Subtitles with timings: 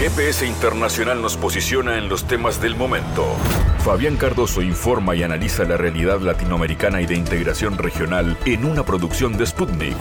[0.00, 3.36] GPS Internacional nos posiciona en los temas del momento.
[3.84, 9.36] Fabián Cardoso informa y analiza la realidad latinoamericana y de integración regional en una producción
[9.36, 9.98] de Sputnik.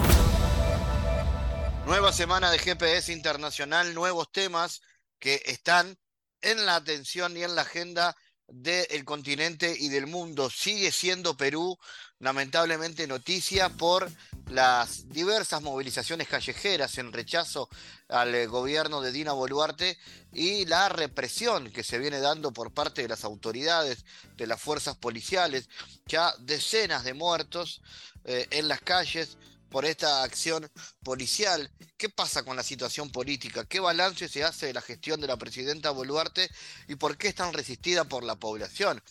[1.86, 4.80] Nueva semana de GPS Internacional, nuevos temas
[5.20, 5.98] que están
[6.40, 8.16] en la atención y en la agenda
[8.52, 10.50] del continente y del mundo.
[10.50, 11.78] Sigue siendo Perú,
[12.20, 14.10] lamentablemente, noticia por
[14.50, 17.70] las diversas movilizaciones callejeras en rechazo
[18.08, 19.98] al eh, gobierno de Dina Boluarte
[20.34, 24.96] y la represión que se viene dando por parte de las autoridades, de las fuerzas
[24.98, 25.70] policiales,
[26.08, 27.82] ya decenas de muertos
[28.26, 29.38] eh, en las calles
[29.70, 30.70] por esta acción
[31.04, 31.72] policial.
[31.98, 33.66] ¿Qué pasa con la situación política?
[33.66, 36.50] ¿Qué balance se hace de la gestión de la presidenta Boluarte
[36.88, 39.02] y por qué es tan resistida por la población?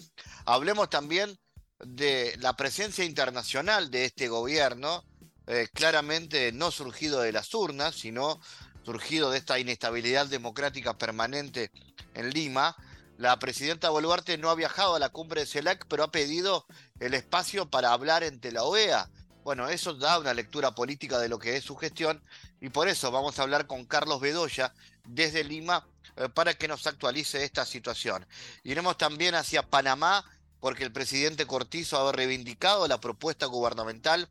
[0.45, 1.39] Hablemos también
[1.79, 5.05] de la presencia internacional de este gobierno,
[5.47, 8.41] eh, claramente no surgido de las urnas, sino
[8.85, 11.71] surgido de esta inestabilidad democrática permanente
[12.15, 12.77] en Lima.
[13.17, 16.67] La presidenta Boluarte no ha viajado a la cumbre de CELAC, pero ha pedido
[17.01, 19.11] el espacio para hablar ante la OEA
[19.49, 22.23] bueno, eso da una lectura política de lo que es su gestión
[22.61, 24.75] y por eso vamos a hablar con Carlos Bedoya
[25.07, 28.27] desde Lima eh, para que nos actualice esta situación.
[28.63, 30.23] Iremos también hacia Panamá
[30.61, 34.29] porque el presidente Cortizo ha reivindicado la propuesta gubernamental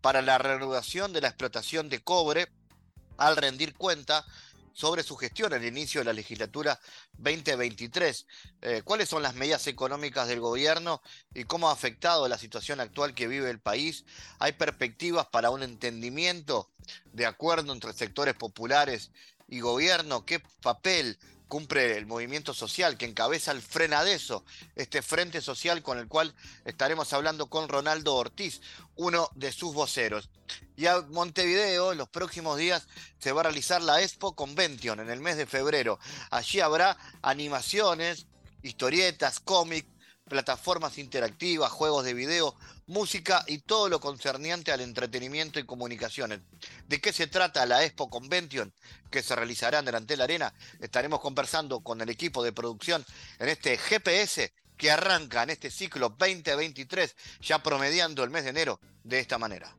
[0.00, 2.46] para la reanudación de la explotación de cobre
[3.16, 4.24] al rendir cuenta
[4.72, 6.78] sobre su gestión al inicio de la legislatura
[7.18, 8.26] 2023.
[8.62, 11.02] Eh, ¿Cuáles son las medidas económicas del gobierno
[11.34, 14.04] y cómo ha afectado la situación actual que vive el país?
[14.38, 16.70] ¿Hay perspectivas para un entendimiento
[17.12, 19.10] de acuerdo entre sectores populares
[19.48, 20.24] y gobierno?
[20.24, 26.08] ¿Qué papel cumple el movimiento social que encabeza el Frenadeso, este frente social con el
[26.08, 28.60] cual estaremos hablando con Ronaldo Ortiz,
[28.96, 30.30] uno de sus voceros.
[30.76, 32.86] Y a Montevideo, en los próximos días,
[33.18, 35.98] se va a realizar la Expo Convention en el mes de febrero.
[36.30, 38.26] Allí habrá animaciones,
[38.62, 39.88] historietas, cómics,
[40.28, 42.56] plataformas interactivas, juegos de video,
[42.92, 46.40] música y todo lo concerniente al entretenimiento y comunicaciones.
[46.86, 48.72] ¿De qué se trata la Expo Convention
[49.10, 50.54] que se realizará en delante de la arena?
[50.80, 53.04] Estaremos conversando con el equipo de producción
[53.38, 58.80] en este GPS que arranca en este ciclo 2023, ya promediando el mes de enero
[59.02, 59.74] de esta manera.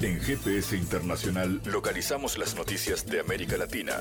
[0.00, 3.96] En GPS Internacional localizamos las noticias de América Latina.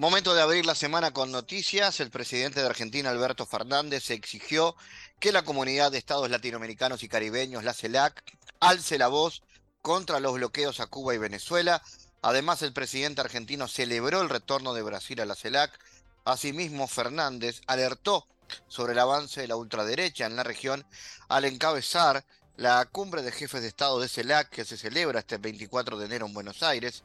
[0.00, 2.00] Momento de abrir la semana con noticias.
[2.00, 4.74] El presidente de Argentina, Alberto Fernández, exigió
[5.18, 8.24] que la comunidad de estados latinoamericanos y caribeños, la CELAC,
[8.60, 9.42] alce la voz
[9.82, 11.82] contra los bloqueos a Cuba y Venezuela.
[12.22, 15.78] Además, el presidente argentino celebró el retorno de Brasil a la CELAC.
[16.24, 18.26] Asimismo, Fernández alertó
[18.68, 20.86] sobre el avance de la ultraderecha en la región
[21.28, 22.24] al encabezar
[22.56, 26.24] la cumbre de jefes de Estado de CELAC que se celebra este 24 de enero
[26.24, 27.04] en Buenos Aires.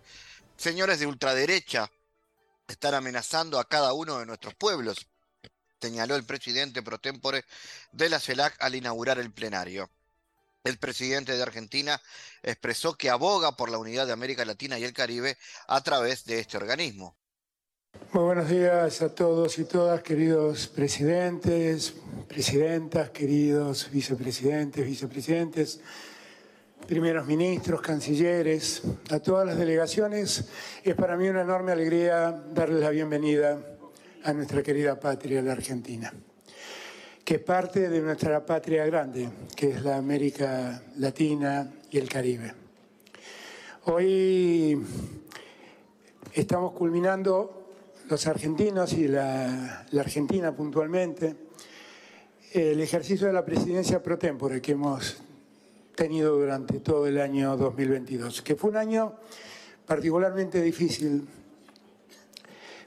[0.55, 1.91] Señores de ultraderecha
[2.67, 5.07] están amenazando a cada uno de nuestros pueblos,
[5.81, 7.45] señaló el presidente pro tempore
[7.91, 9.89] de la CELAC al inaugurar el plenario.
[10.63, 12.01] El presidente de Argentina
[12.41, 15.37] expresó que aboga por la unidad de América Latina y el Caribe
[15.67, 17.15] a través de este organismo.
[18.11, 21.93] Muy buenos días a todos y todas, queridos presidentes,
[22.27, 25.79] presidentas, queridos vicepresidentes, vicepresidentes
[26.85, 30.45] primeros ministros, cancilleres, a todas las delegaciones.
[30.83, 33.59] Es para mí una enorme alegría darles la bienvenida
[34.23, 36.13] a nuestra querida patria, la Argentina,
[37.23, 42.53] que es parte de nuestra patria grande, que es la América Latina y el Caribe.
[43.85, 44.81] Hoy
[46.33, 47.65] estamos culminando
[48.09, 51.35] los argentinos y la, Argentina puntualmente
[52.53, 55.24] el ejercicio de la presidencia pro tempore que hemos
[55.95, 59.13] tenido durante todo el año 2022, que fue un año
[59.85, 61.25] particularmente difícil,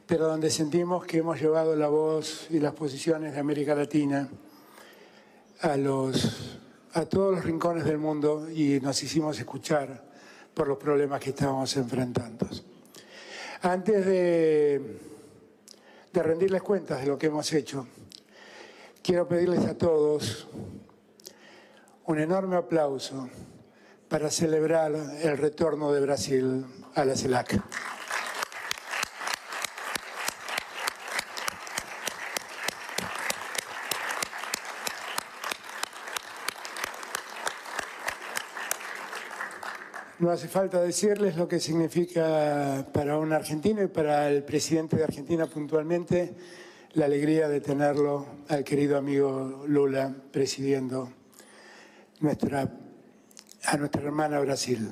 [0.07, 4.29] pero donde sentimos que hemos llevado la voz y las posiciones de América Latina
[5.61, 6.59] a, los,
[6.93, 10.05] a todos los rincones del mundo y nos hicimos escuchar
[10.53, 12.47] por los problemas que estábamos enfrentando.
[13.63, 14.99] Antes de,
[16.13, 17.87] de rendirles cuentas de lo que hemos hecho,
[19.03, 20.47] quiero pedirles a todos
[22.09, 23.29] un enorme aplauso
[24.09, 26.65] para celebrar el retorno de Brasil
[26.95, 27.61] a la CELAC.
[40.19, 45.05] No hace falta decirles lo que significa para un argentino y para el presidente de
[45.05, 46.35] Argentina puntualmente
[46.95, 51.18] la alegría de tenerlo al querido amigo Lula presidiendo
[52.21, 52.69] nuestra,
[53.65, 54.91] a nuestra hermana Brasil.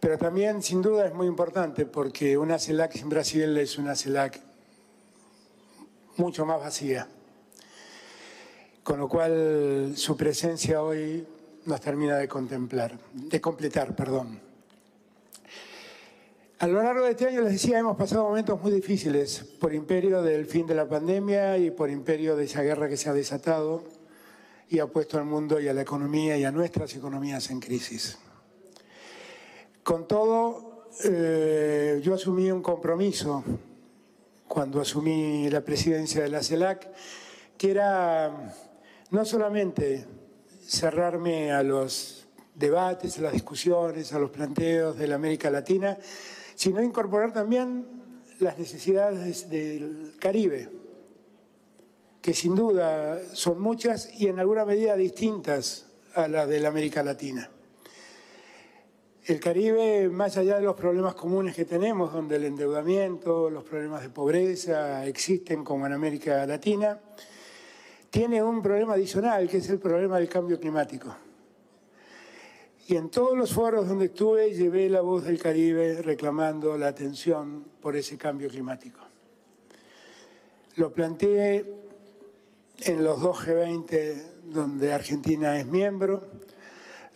[0.00, 4.40] Pero también, sin duda, es muy importante porque una CELAC sin Brasil es una CELAC
[6.16, 7.06] mucho más vacía.
[8.82, 11.26] Con lo cual, su presencia hoy
[11.66, 14.40] nos termina de contemplar, de completar, perdón.
[16.58, 20.22] A lo largo de este año, les decía, hemos pasado momentos muy difíciles por imperio
[20.22, 23.84] del fin de la pandemia y por imperio de esa guerra que se ha desatado
[24.70, 28.18] y ha puesto al mundo y a la economía y a nuestras economías en crisis.
[29.82, 33.42] Con todo, eh, yo asumí un compromiso
[34.46, 36.88] cuando asumí la presidencia de la CELAC,
[37.58, 38.54] que era
[39.10, 40.06] no solamente
[40.64, 45.98] cerrarme a los debates, a las discusiones, a los planteos de la América Latina,
[46.54, 47.86] sino incorporar también
[48.38, 50.79] las necesidades del Caribe,
[52.20, 57.02] que sin duda son muchas y en alguna medida distintas a las de la América
[57.02, 57.50] Latina.
[59.24, 64.02] El Caribe, más allá de los problemas comunes que tenemos, donde el endeudamiento, los problemas
[64.02, 66.98] de pobreza existen como en América Latina,
[68.10, 71.14] tiene un problema adicional, que es el problema del cambio climático.
[72.88, 77.64] Y en todos los foros donde estuve llevé la voz del Caribe reclamando la atención
[77.80, 78.98] por ese cambio climático.
[80.74, 81.79] Lo planteé
[82.82, 86.22] en los dos G20 donde Argentina es miembro,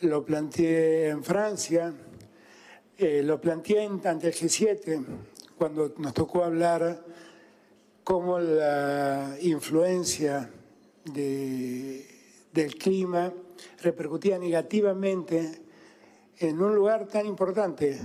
[0.03, 1.93] lo planteé en Francia,
[2.99, 5.05] eh, lo planteé ante el G7
[5.57, 7.05] cuando nos tocó hablar
[8.03, 10.51] cómo la influencia
[11.05, 13.33] del clima
[13.83, 15.63] repercutía negativamente
[16.39, 18.01] en un lugar tan importante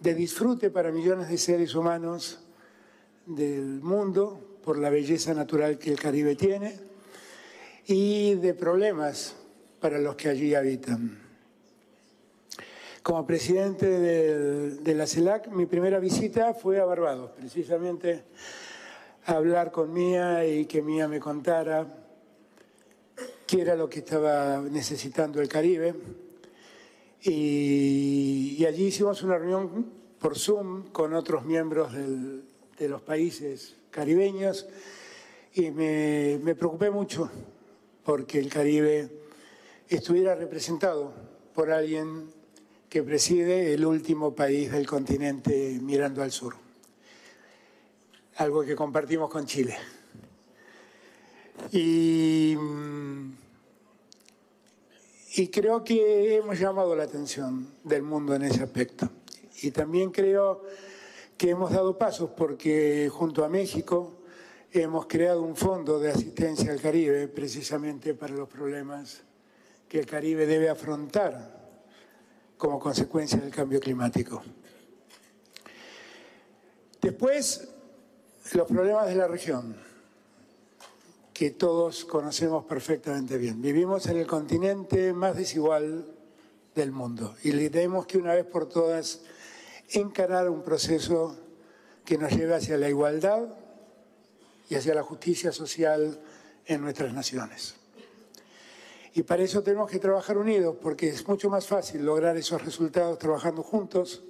[0.00, 2.40] de disfrute para millones de seres humanos
[3.26, 6.78] del mundo por la belleza natural que el Caribe tiene
[7.86, 9.34] y de problemas
[9.80, 11.18] para los que allí habitan.
[13.02, 18.24] Como presidente de, la CELAC, mi primera visita fue a Barbados, precisamente
[19.24, 21.86] a hablar con Mía y que Mía me contara
[23.46, 25.94] qué era lo que estaba necesitando el Caribe
[27.22, 29.86] y, allí hicimos una reunión
[30.18, 34.66] por Zoom con otros miembros de los países caribeños
[35.54, 37.30] y me, me preocupé mucho
[38.04, 39.10] porque el Caribe
[39.88, 41.12] estuviera representado
[41.54, 42.30] por alguien
[42.88, 46.54] que preside el último país del continente mirando al sur,
[48.36, 49.76] algo que compartimos con Chile.
[51.72, 52.56] Y
[55.38, 59.08] y creo que hemos llamado la atención del mundo en ese aspecto.
[59.62, 60.64] Y también creo
[61.38, 64.18] que hemos dado pasos porque junto a México
[64.72, 69.22] hemos creado un fondo de asistencia al Caribe precisamente para los problemas
[69.88, 71.56] que el Caribe debe afrontar
[72.58, 74.42] como consecuencia del cambio climático.
[77.00, 77.68] Después,
[78.54, 79.76] los problemas de la región
[81.32, 83.62] que todos conocemos perfectamente bien.
[83.62, 86.04] Vivimos en el continente más desigual
[86.74, 89.22] del mundo y le tenemos que una vez por todas
[89.90, 91.36] encarar un proceso
[92.04, 93.48] que nos lleve hacia la igualdad
[94.68, 96.20] y hacia la justicia social
[96.66, 97.74] en nuestras naciones.
[99.14, 103.18] Y para eso tenemos que trabajar unidos, porque es mucho más fácil lograr esos resultados
[103.18, 104.22] trabajando juntos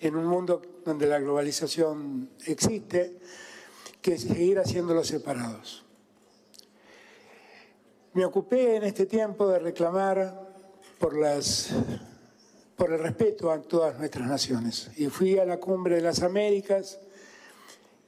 [0.00, 3.18] en un mundo donde la globalización existe,
[4.00, 5.84] que seguir haciéndolo separados.
[8.12, 10.48] Me ocupé en este tiempo de reclamar
[10.98, 11.70] por, las,
[12.78, 14.90] por el respeto a todas nuestras naciones.
[14.96, 16.98] Y fui a la cumbre de las Américas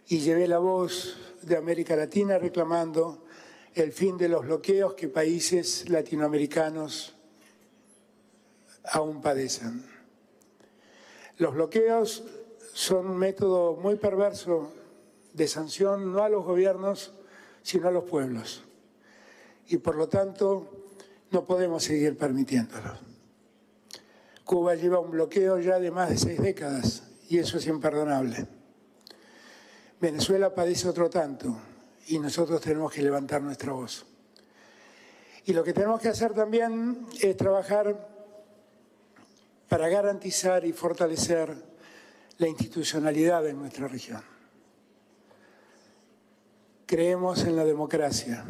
[0.09, 3.27] y llevé la voz de América Latina reclamando
[3.75, 7.15] el fin de los bloqueos que países latinoamericanos
[8.85, 9.85] aún padecen.
[11.37, 12.25] Los bloqueos
[12.73, 14.73] son un método muy perverso
[15.35, 17.13] de sanción no a los gobiernos,
[17.63, 18.65] sino a los pueblos
[19.71, 20.69] y por lo tanto
[21.31, 23.10] no podemos seguir permitiéndolo.
[24.51, 28.49] Cuba lleva un bloqueo ya de más de seis décadas y eso es imperdonable.
[30.01, 31.57] Venezuela padece otro tanto
[32.09, 34.05] y nosotros tenemos que levantar nuestra voz.
[35.45, 38.09] Y lo que tenemos que hacer también es trabajar
[39.69, 41.55] para garantizar y fortalecer
[42.39, 44.25] la institucionalidad de nuestra región.
[46.87, 48.45] Creemos en la democracia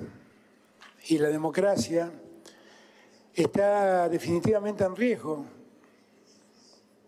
[1.09, 2.11] y la democracia
[3.35, 5.60] está definitivamente en riesgo.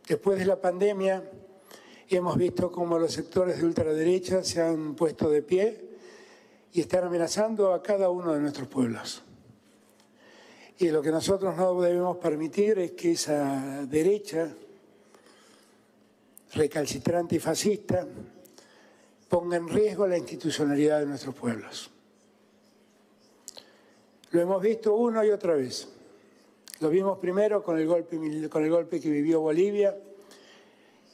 [0.07, 1.23] Después de la pandemia
[2.09, 5.93] hemos visto cómo los sectores de ultraderecha se han puesto de pie
[6.73, 9.23] y están amenazando a cada uno de nuestros pueblos.
[10.79, 14.53] Y lo que nosotros no debemos permitir es que esa derecha
[16.55, 18.07] recalcitrante y fascista
[19.29, 21.91] ponga en riesgo la institucionalidad de nuestros pueblos.
[24.33, 25.89] Lo hemos visto una y otra vez.
[26.83, 28.19] Lo vimos primero con el golpe,
[28.51, 29.97] con el golpe que vivió Bolivia,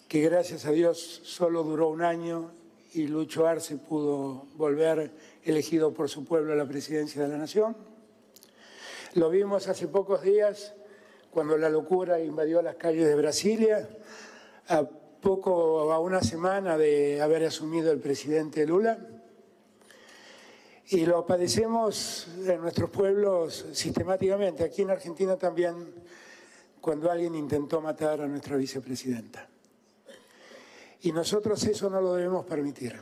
[0.09, 2.53] que gracias a Dios solo duró un año
[2.95, 5.11] y Lucho Arce pudo volver
[5.45, 7.77] elegido por su pueblo a la presidencia de la Nación.
[9.13, 10.73] Lo vimos hace pocos días
[11.31, 13.91] cuando la locura invadió las calles de Brasilia,
[14.69, 19.18] a poco, a una semana de haber asumido el presidente Lula.
[20.91, 25.93] Y lo padecemos en nuestros pueblos sistemáticamente, aquí en Argentina también,
[26.81, 29.47] cuando alguien intentó matar a nuestra vicepresidenta.
[31.03, 32.99] Y nosotros eso no lo debemos permitir,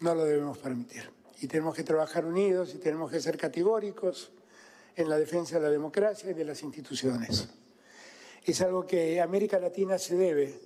[0.00, 1.10] no lo debemos permitir.
[1.40, 4.30] Y tenemos que trabajar unidos y tenemos que ser categóricos
[4.94, 7.48] en la defensa de la democracia y de las instituciones.
[8.44, 10.60] Es algo que América Latina se debe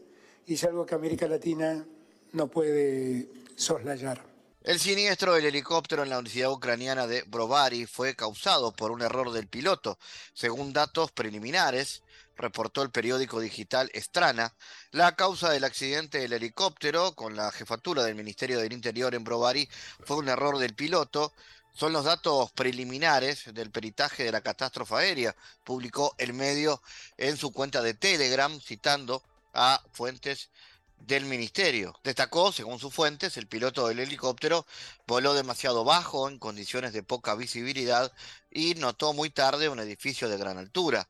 [0.47, 1.87] y es algo que América Latina
[2.33, 4.28] no puede soslayar.
[4.69, 9.33] El siniestro del helicóptero en la Universidad Ucraniana de Brovary fue causado por un error
[9.33, 9.99] del piloto.
[10.35, 12.03] Según datos preliminares,
[12.37, 14.55] reportó el periódico digital Estrana,
[14.91, 19.67] la causa del accidente del helicóptero con la jefatura del Ministerio del Interior en Brovary
[20.05, 21.33] fue un error del piloto.
[21.73, 25.35] Son los datos preliminares del peritaje de la catástrofe aérea,
[25.65, 26.83] publicó el medio
[27.17, 29.23] en su cuenta de Telegram, citando
[29.55, 30.51] a fuentes
[31.01, 31.99] del ministerio.
[32.05, 34.67] Destacó, según sus fuentes, el piloto del helicóptero
[35.07, 38.13] voló demasiado bajo en condiciones de poca visibilidad
[38.51, 41.09] y notó muy tarde un edificio de gran altura.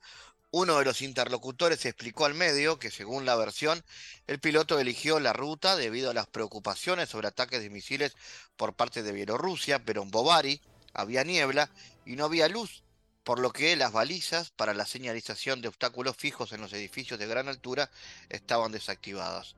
[0.51, 3.85] Uno de los interlocutores explicó al medio que, según la versión,
[4.27, 8.17] el piloto eligió la ruta debido a las preocupaciones sobre ataques de misiles
[8.57, 10.63] por parte de Bielorrusia, pero en Bovary
[10.95, 11.71] había niebla
[12.07, 12.83] y no había luz,
[13.29, 17.27] por lo que las balizas para la señalización de obstáculos fijos en los edificios de
[17.27, 17.91] gran altura
[18.31, 19.55] estaban desactivadas.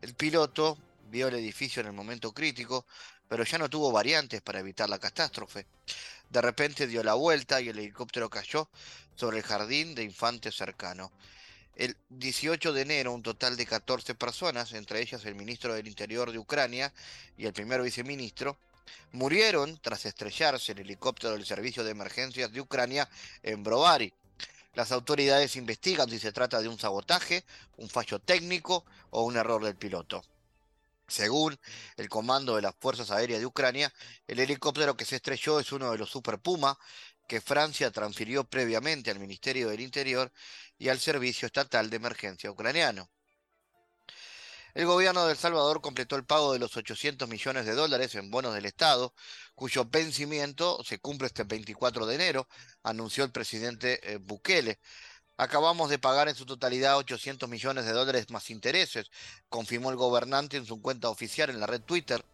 [0.00, 0.76] El piloto
[1.08, 2.84] vio el edificio en el momento crítico,
[3.28, 5.66] pero ya no tuvo variantes para evitar la catástrofe.
[6.30, 8.68] De repente dio la vuelta y el helicóptero cayó
[9.14, 11.12] sobre el jardín de infantes cercano.
[11.76, 16.32] El 18 de enero, un total de 14 personas, entre ellas el ministro del Interior
[16.32, 16.92] de Ucrania
[17.38, 18.58] y el primer viceministro,
[19.12, 23.08] murieron tras estrellarse el helicóptero del Servicio de Emergencias de Ucrania
[23.42, 24.12] en Brovary.
[24.74, 27.44] Las autoridades investigan si se trata de un sabotaje,
[27.76, 30.24] un fallo técnico o un error del piloto.
[31.06, 31.58] Según
[31.96, 33.92] el Comando de las Fuerzas Aéreas de Ucrania,
[34.26, 36.78] el helicóptero que se estrelló es uno de los Super Puma
[37.28, 40.32] que Francia transfirió previamente al Ministerio del Interior
[40.78, 43.08] y al Servicio Estatal de Emergencia ucraniano.
[44.74, 48.30] El gobierno de El Salvador completó el pago de los 800 millones de dólares en
[48.30, 49.12] bonos del Estado,
[49.54, 52.48] cuyo vencimiento se cumple este 24 de enero,
[52.82, 54.78] anunció el presidente eh, Bukele.
[55.36, 59.10] Acabamos de pagar en su totalidad 800 millones de dólares más intereses,
[59.50, 62.24] confirmó el gobernante en su cuenta oficial en la red Twitter,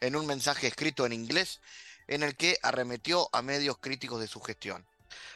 [0.00, 1.60] en un mensaje escrito en inglés
[2.06, 4.86] en el que arremetió a medios críticos de su gestión.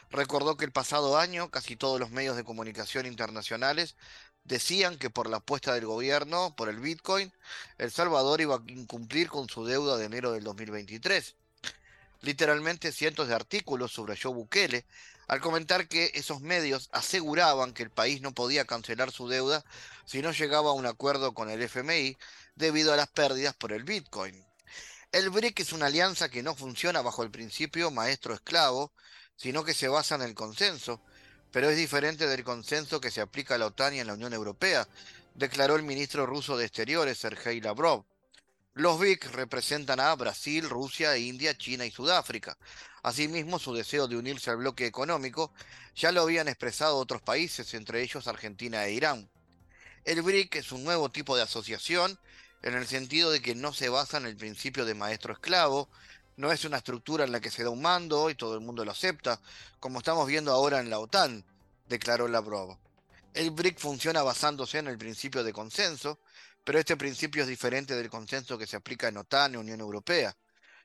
[0.09, 3.95] Recordó que el pasado año casi todos los medios de comunicación internacionales
[4.43, 7.31] decían que por la apuesta del gobierno por el Bitcoin,
[7.77, 11.35] El Salvador iba a incumplir con su deuda de enero del 2023.
[12.21, 14.85] Literalmente cientos de artículos subrayó Bukele
[15.27, 19.63] al comentar que esos medios aseguraban que el país no podía cancelar su deuda
[20.05, 22.17] si no llegaba a un acuerdo con el FMI
[22.55, 24.45] debido a las pérdidas por el Bitcoin.
[25.11, 28.91] El BRIC es una alianza que no funciona bajo el principio maestro-esclavo,
[29.35, 31.01] sino que se basa en el consenso,
[31.53, 34.33] pero es diferente del consenso que se aplica a la OTAN y a la Unión
[34.33, 34.87] Europea,
[35.35, 38.05] declaró el ministro ruso de Exteriores, Sergei Lavrov.
[38.73, 42.57] Los BIC representan a Brasil, Rusia, India, China y Sudáfrica.
[43.03, 45.53] Asimismo, su deseo de unirse al bloque económico
[45.95, 49.29] ya lo habían expresado otros países, entre ellos Argentina e Irán.
[50.05, 52.17] El BRIC es un nuevo tipo de asociación
[52.63, 55.87] en el sentido de que no se basa en el principio de maestro esclavo,
[56.37, 58.83] no es una estructura en la que se da un mando y todo el mundo
[58.83, 59.39] lo acepta,
[59.79, 61.45] como estamos viendo ahora en la OTAN,
[61.87, 62.77] declaró Lavrov.
[63.33, 66.19] El BRIC funciona basándose en el principio de consenso,
[66.63, 70.35] pero este principio es diferente del consenso que se aplica en OTAN y Unión Europea.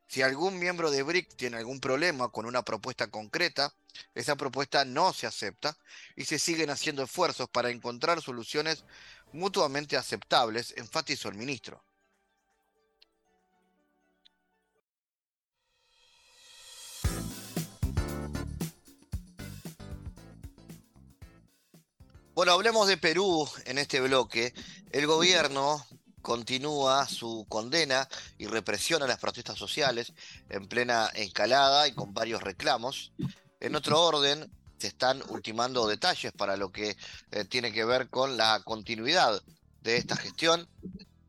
[0.07, 3.75] Si algún miembro de BRIC tiene algún problema con una propuesta concreta,
[4.14, 5.76] esa propuesta no se acepta
[6.17, 8.85] y se siguen haciendo esfuerzos para encontrar soluciones
[9.33, 11.85] mutuamente aceptables, enfatizó el ministro.
[22.38, 24.54] Bueno, hablemos de Perú en este bloque.
[24.92, 25.85] El gobierno
[26.23, 30.12] continúa su condena y represión a las protestas sociales
[30.49, 33.11] en plena escalada y con varios reclamos.
[33.59, 36.97] En otro orden, se están ultimando detalles para lo que
[37.33, 39.42] eh, tiene que ver con la continuidad
[39.83, 40.68] de esta gestión.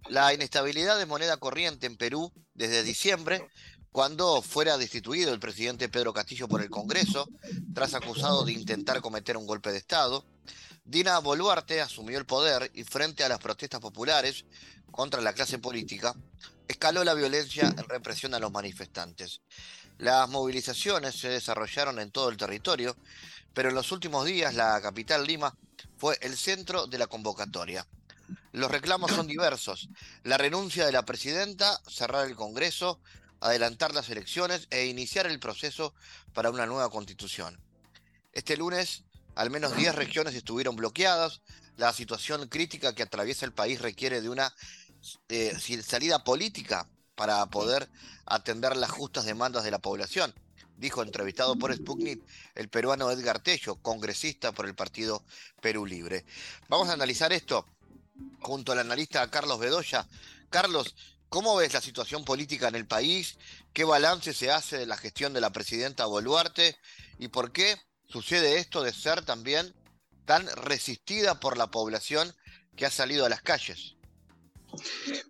[0.10, 3.50] La inestabilidad de moneda corriente en Perú desde diciembre,
[3.92, 7.28] cuando fuera destituido el presidente Pedro Castillo por el Congreso,
[7.74, 10.24] tras acusado de intentar cometer un golpe de Estado.
[10.90, 14.46] Dina Boluarte asumió el poder y frente a las protestas populares
[14.90, 16.16] contra la clase política,
[16.68, 19.42] escaló la violencia en represión a los manifestantes.
[20.00, 22.98] Las movilizaciones se desarrollaron en todo el territorio,
[23.54, 25.56] pero en los últimos días la capital Lima
[25.96, 27.86] fue el centro de la convocatoria.
[28.52, 29.90] Los reclamos son diversos.
[30.24, 33.00] La renuncia de la presidenta, cerrar el Congreso,
[33.42, 35.94] adelantar las elecciones e iniciar el proceso
[36.34, 37.62] para una nueva constitución.
[38.34, 39.04] Este lunes,
[39.40, 41.40] al menos 10 regiones estuvieron bloqueadas.
[41.78, 44.54] La situación crítica que atraviesa el país requiere de una
[45.30, 47.90] eh, salida política para poder
[48.26, 50.36] atender las justas demandas de la población,
[50.76, 52.22] dijo entrevistado por Sputnik
[52.54, 55.24] el peruano Edgar Tello, congresista por el partido
[55.62, 56.26] Perú Libre.
[56.68, 57.66] Vamos a analizar esto
[58.42, 60.06] junto al analista Carlos Bedoya.
[60.50, 60.96] Carlos,
[61.30, 63.38] ¿cómo ves la situación política en el país?
[63.72, 66.78] ¿Qué balance se hace de la gestión de la presidenta Boluarte?
[67.20, 67.80] ¿Y por qué
[68.10, 69.74] sucede esto de ser también
[70.26, 72.34] tan resistida por la población
[72.76, 73.96] que ha salido a las calles?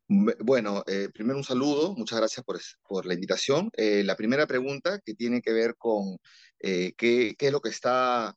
[0.08, 3.70] Bueno, eh, primero un saludo, muchas gracias por, la invitación.
[3.78, 6.18] Eh, la primera pregunta que tiene que ver con
[6.60, 8.36] eh, qué, es lo que está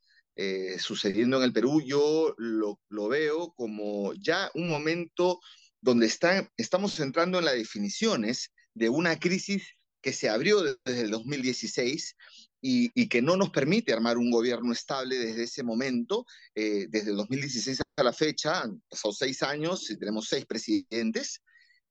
[0.78, 5.40] sucediendo en el Perú, yo lo, veo como ya un momento
[5.80, 9.62] donde estamos entrando en las definiciones de una crisis
[10.00, 12.16] que se abrió desde el 2016
[12.64, 17.16] y, que no nos permite armar un gobierno estable desde ese momento, eh, desde el
[17.16, 21.42] 2016 hasta la fecha, han pasado seis años y tenemos seis presidentes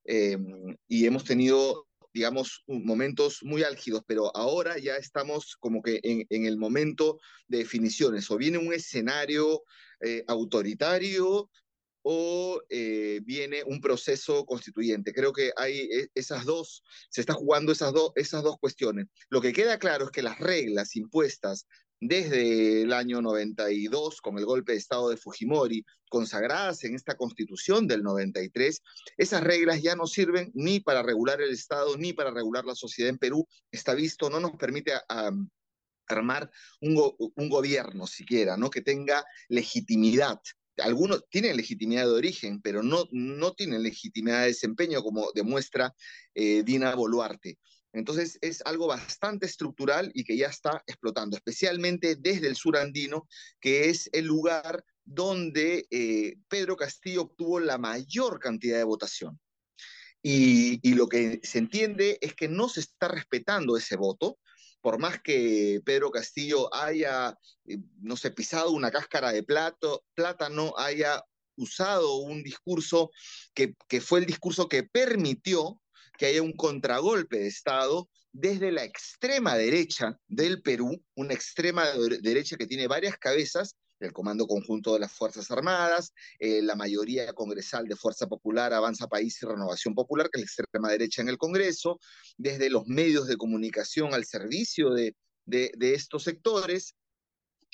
[0.06, 0.38] eh,
[0.88, 6.56] y hemos tenido, digamos, momentos muy álgidos, pero ahora ya estamos como que en, el
[6.56, 9.62] momento de definiciones, o viene un escenario
[10.00, 11.50] eh, autoritario
[12.02, 15.12] o eh, viene un proceso constituyente.
[15.12, 19.06] Creo que hay e, esas dos, se está jugando esas, dos esas dos cuestiones.
[19.28, 21.66] Lo que queda claro es que las reglas impuestas
[22.04, 27.86] desde el año 92 con el golpe de Estado de Fujimori, consagradas en esta constitución
[27.86, 28.82] del 93,
[29.16, 33.08] esas reglas ya no sirven ni para regular el Estado ni para regular la sociedad
[33.08, 33.46] en Perú.
[33.70, 34.94] Está visto, no nos permite
[36.08, 38.68] armar un, un, gobierno siquiera, ¿no?
[38.68, 40.40] Que tenga legitimidad
[40.78, 45.94] algunos tienen legitimidad de origen, pero no, no tienen legitimidad de desempeño, como demuestra
[46.34, 47.58] eh, Dina Boluarte.
[47.92, 53.28] Entonces es algo bastante estructural y que ya está explotando, especialmente desde el sur andino,
[53.60, 59.38] que es el lugar donde eh, Pedro Castillo obtuvo la mayor cantidad de votación.
[60.22, 64.38] Y, y, lo que se entiende es que no se está respetando ese voto,
[64.82, 70.74] por más que Pedro Castillo haya, eh, no sé, pisado una cáscara de plato, plátano,
[70.76, 71.24] haya
[71.56, 73.10] usado un discurso
[73.54, 75.80] que, que fue el discurso que permitió
[76.18, 81.86] que haya un contragolpe de Estado desde la extrema derecha del Perú, una extrema
[82.20, 87.32] derecha que tiene varias cabezas el Comando Conjunto de las Fuerzas Armadas, eh, la mayoría
[87.32, 91.28] congresal de Fuerza Popular, Avanza País y Renovación Popular, que es la extrema derecha en
[91.28, 91.98] el Congreso,
[92.36, 95.14] desde los medios de comunicación al servicio de,
[95.80, 96.94] estos sectores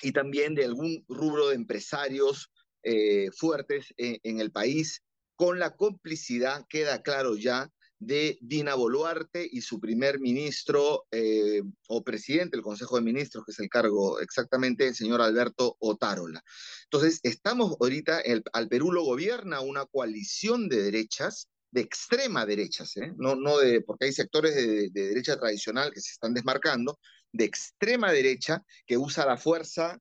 [0.02, 2.50] y también de algún rubro de empresarios
[2.82, 5.02] eh, fuertes en el país,
[5.34, 12.04] con la complicidad, queda claro ya, de Dina Boluarte y su primer ministro eh, o
[12.04, 16.42] presidente del Consejo de Ministros, que es el cargo exactamente, el señor Alberto Otárola.
[16.84, 23.12] Entonces, estamos ahorita, al Perú lo gobierna una coalición de derechas, de extrema derechas, ¿eh?
[23.16, 26.98] no, no de, porque hay sectores de, de derecha tradicional que se están desmarcando,
[27.32, 29.98] de extrema derecha que usa la fuerza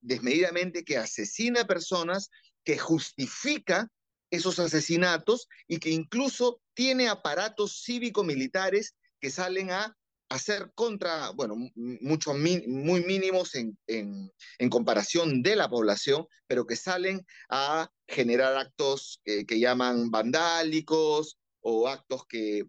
[0.00, 2.30] desmedidamente, que asesina personas,
[2.64, 3.90] que justifica
[4.30, 9.96] esos asesinatos y que incluso tiene aparatos cívico-militares que salen a
[10.28, 17.26] hacer contra, bueno, mucho, muy mínimos en, en, comparación de la población, pero que salen
[17.48, 22.64] a generar actos que, que llaman vandálicos o actos que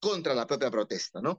[0.00, 1.38] contra la propia protesta, ¿no?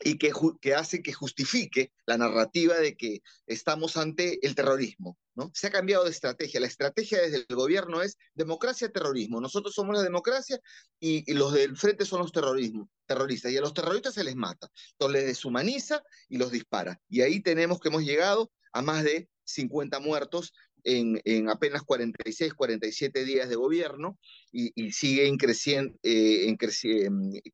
[0.00, 5.18] y que, que, hace que justifique la narrativa de que estamos ante el terrorismo.
[5.34, 5.50] ¿No?
[5.54, 6.60] Se ha cambiado de estrategia.
[6.60, 9.40] La estrategia desde el gobierno es democracia-terrorismo.
[9.40, 10.58] Nosotros somos la democracia
[11.00, 13.52] y, los del frente son los terroristas.
[13.52, 14.68] Y a los terroristas se les mata.
[14.92, 17.00] Entonces les deshumaniza y los dispara.
[17.08, 20.52] Y ahí tenemos que hemos llegado a más de 50 muertos
[20.84, 24.18] en, apenas 46, 47 días de gobierno
[24.52, 26.54] y, sigue creciendo, eh,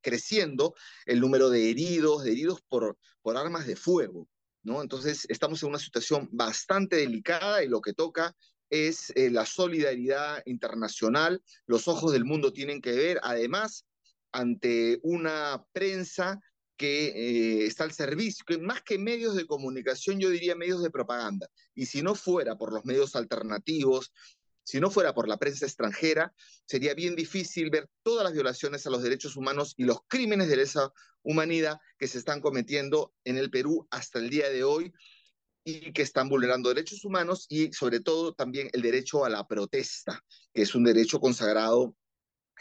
[0.01, 0.75] creciendo
[1.07, 2.97] el número de heridos, de heridos por
[3.37, 4.29] armas de fuego.
[4.62, 4.83] ¿No?
[4.83, 8.35] Entonces, estamos en una situación bastante delicada y lo que toca
[8.68, 11.42] es eh, la solidaridad internacional.
[11.66, 13.85] Los ojos del mundo tienen que ver, además,
[14.33, 16.40] ante una prensa
[16.77, 20.90] que eh, está al servicio, que más que medios de comunicación, yo diría medios de
[20.90, 21.46] propaganda.
[21.75, 24.12] Y si no fuera por los medios alternativos,
[24.71, 26.33] si no fuera por la prensa extranjera,
[26.65, 30.59] sería bien difícil ver todas las violaciones a los derechos humanos y los crímenes de
[30.59, 34.93] lesa humanidad que se están cometiendo en el Perú hasta el día de hoy
[35.65, 40.23] y que están vulnerando derechos humanos y sobre todo también el derecho a la protesta,
[40.55, 41.97] que es un derecho consagrado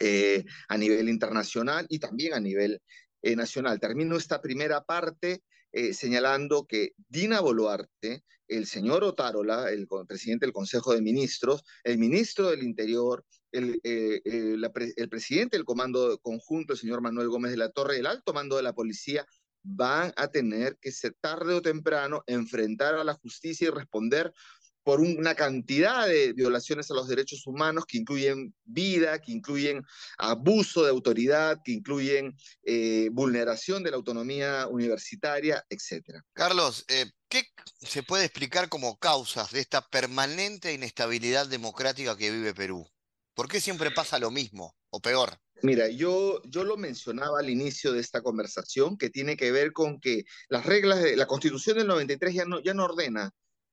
[0.00, 2.82] eh, a nivel internacional y también a nivel
[3.22, 3.78] eh, nacional.
[3.78, 10.52] Termino esta primera parte eh, señalando que Dina Boluarte, el señor Otárola, el presidente del
[10.52, 16.78] Consejo de Ministros, el ministro del Interior, el, eh, el, presidente del Comando Conjunto, el
[16.78, 19.24] señor Manuel Gómez de la Torre, el alto mando de la policía,
[19.62, 24.32] van a tener que ser tarde o temprano enfrentar a la justicia y responder
[24.82, 29.84] por una cantidad de violaciones a los derechos humanos que incluyen vida, que incluyen
[30.18, 36.22] abuso de autoridad, que incluyen eh, vulneración de la autonomía universitaria, etc.
[36.32, 37.44] Carlos, eh, ¿qué
[37.80, 42.86] se puede explicar como causas de esta permanente inestabilidad democrática que vive Perú?
[43.34, 45.38] ¿Por qué siempre pasa lo mismo o peor?
[45.62, 50.00] Mira, yo, yo lo mencionaba al inicio de esta conversación, que tiene que ver con
[50.00, 53.30] que las reglas de la Constitución del 93 ya no, ya no ordena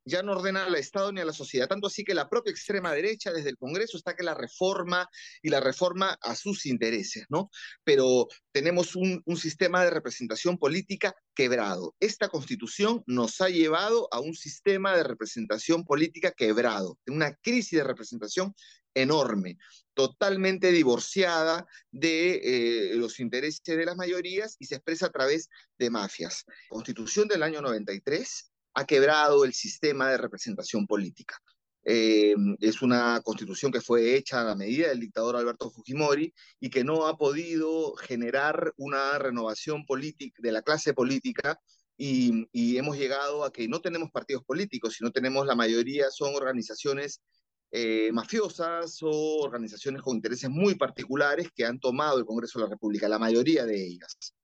[0.07, 1.67] ya no ordena al Estado ni a la sociedad.
[1.67, 5.09] Tanto así que la propia extrema derecha desde el Congreso está que la reforma
[5.41, 7.49] y la reforma a sus intereses, ¿no?
[7.83, 11.95] Pero tenemos un, sistema de representación política quebrado.
[11.99, 17.83] Esta constitución nos ha llevado a un sistema de representación política quebrado, una crisis de
[17.83, 18.55] representación
[18.95, 19.57] enorme,
[19.93, 25.91] totalmente divorciada de eh, los intereses de las mayorías y se expresa a través de
[25.91, 26.45] mafias.
[26.69, 31.35] Constitución del año 93 ha quebrado el sistema de representación política.
[31.83, 36.69] Eh, es una constitución que fue hecha a la medida del dictador Alberto Fujimori y
[36.69, 41.59] que no ha podido generar una renovación política de la clase política
[41.97, 47.23] y, hemos llegado a que no tenemos partidos políticos, sino tenemos la mayoría son organizaciones
[47.71, 52.69] eh, mafiosas o organizaciones con intereses muy particulares que han tomado el Congreso de la
[52.69, 54.35] República, la mayoría de ellas.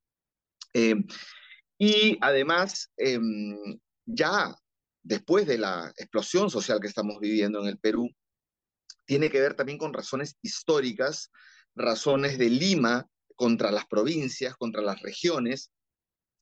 [0.73, 0.95] Eh,
[1.77, 4.55] y además, em, ya
[5.01, 8.09] después de la explosión social que estamos viviendo en el Perú,
[9.05, 11.31] tiene que ver también con razones históricas,
[11.75, 15.71] razones de Lima contra las provincias, contra las regiones,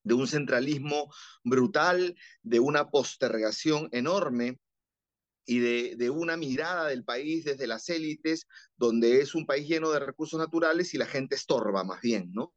[0.03, 1.11] de un centralismo
[1.43, 4.59] brutal, de una postergación enorme
[5.45, 8.47] y de, una mirada del país desde las élites,
[8.77, 12.53] donde es un país lleno de recursos naturales y la gente estorba más bien, ¿no?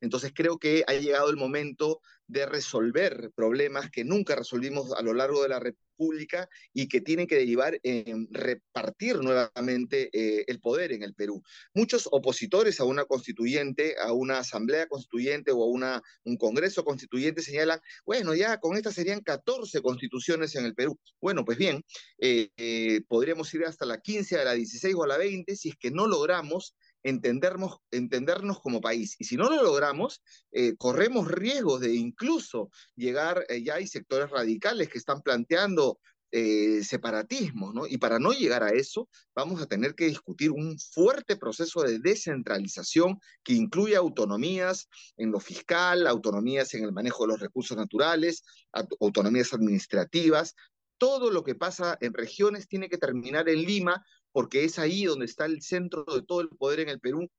[0.00, 5.14] Entonces creo que ha llegado el momento de resolver problemas que nunca resolvimos a lo
[5.14, 10.92] largo de la República y que tienen que derivar en repartir nuevamente eh, el poder
[10.92, 11.42] en el Perú.
[11.72, 17.42] Muchos opositores a una constituyente, a una asamblea constituyente o a una, un congreso constituyente
[17.42, 20.98] señalan, bueno, ya con estas serían 14 constituciones en el Perú.
[21.20, 21.84] Bueno, pues bien,
[22.18, 25.70] eh, eh, podríamos ir hasta la 15, a la 16 o a la 20 si
[25.70, 29.14] es que no logramos entendernos, entendernos como país.
[29.18, 34.30] Y si no lo logramos, eh, corremos riesgos de incluso llegar, eh, ya hay sectores
[34.30, 36.00] radicales que están planteando
[36.36, 37.86] eh, separatismo, ¿no?
[37.86, 42.00] Y para no llegar a eso, vamos a tener que discutir un fuerte proceso de
[42.00, 48.42] descentralización que incluye autonomías en lo fiscal, autonomías en el manejo de los recursos naturales,
[48.72, 50.56] autonomías administrativas.
[50.98, 55.26] Todo lo que pasa en regiones tiene que terminar en Lima porque es ahí donde
[55.26, 57.30] está el centro de todo el poder en el Perú,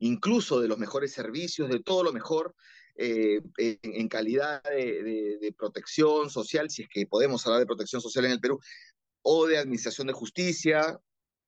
[0.00, 2.56] incluso de los mejores servicios, de todo lo mejor
[2.96, 8.32] eh, en, calidad de, protección social, si es que podemos hablar de protección social en
[8.32, 8.58] el Perú,
[9.22, 11.00] o de administración de justicia,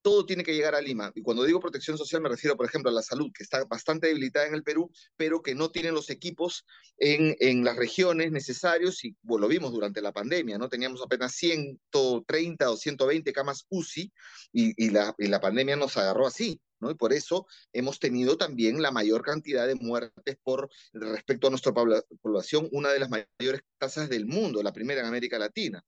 [0.03, 1.12] todo tiene que llegar a Lima.
[1.15, 4.09] Y cuando digo protección social me refiero, por ejemplo, a la salud, que está bastante
[4.09, 6.67] debilitada en el Perú, pero que no tienen los equipos
[6.99, 10.69] en, en las regiones necesarios, y bueno, lo vimos durante la pandemia, ¿no?
[10.69, 14.12] Teníamos apenas 130 o 120 camas UCI
[14.53, 16.61] y, y, la, y la pandemia nos agarró así.
[16.83, 16.91] ¿no?
[16.91, 21.73] Y por eso hemos tenido también la mayor cantidad de muertes por respecto a nuestra
[21.73, 25.83] población, una de las mayores tasas del mundo, la primera en América Latina.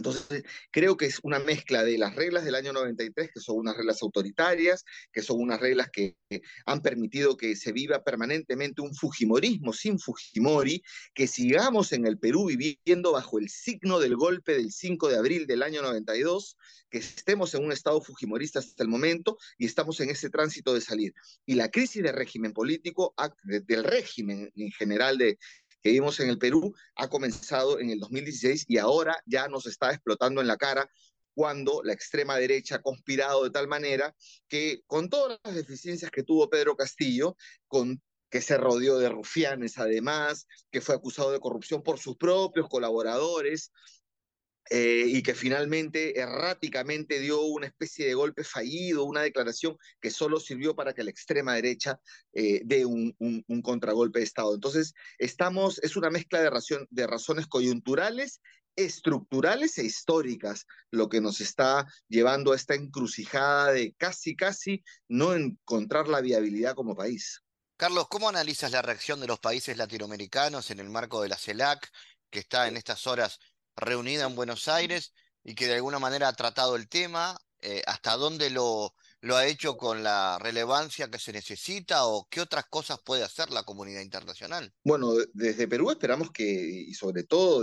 [0.00, 3.76] Entonces, creo que es una mezcla de las reglas del año 93, que son unas
[3.76, 6.16] reglas autoritarias, que son unas reglas que
[6.64, 10.82] han permitido que se viva permanentemente un Fujimorismo sin Fujimori,
[11.12, 15.46] que sigamos en el Perú viviendo bajo el signo del golpe del 5 de abril
[15.46, 16.56] del año 92,
[16.88, 20.80] que estemos en un estado fujimorista hasta el momento y estamos en ese tránsito de
[20.80, 21.14] salir.
[21.46, 25.38] Y la crisis del régimen político, del régimen en general de,
[25.82, 29.90] que vimos en el Perú ha comenzado en el 2016 y ahora ya nos está
[29.90, 30.88] explotando en la cara
[31.34, 34.14] cuando la extrema derecha ha conspirado de tal manera
[34.48, 39.78] que con todas las deficiencias que tuvo Pedro Castillo, con que se rodeó de rufianes
[39.78, 43.72] además, que fue acusado de corrupción por sus propios colaboradores,
[44.72, 50.38] eh, y que finalmente erráticamente dio una especie de golpe fallido, una declaración que solo
[50.38, 51.98] sirvió para que la extrema derecha
[52.32, 54.54] eh, dé un, un, contragolpe de Estado.
[54.54, 58.40] Entonces, estamos, es una mezcla de, de razones coyunturales,
[58.76, 65.34] estructurales e históricas lo que nos está llevando a esta encrucijada de casi, casi no
[65.34, 67.42] encontrar la viabilidad como país.
[67.76, 71.90] Carlos, ¿cómo analizas la reacción de los países latinoamericanos en el marco de la CELAC,
[72.30, 73.40] que está en estas horas
[73.80, 75.12] reunida en Buenos Aires
[75.42, 79.76] y que de alguna manera ha tratado el tema, eh, hasta dónde lo, ha hecho
[79.76, 84.72] con la relevancia que se necesita o qué otras cosas puede hacer la comunidad internacional.
[84.84, 87.62] Bueno, desde Perú esperamos que, y sobre todo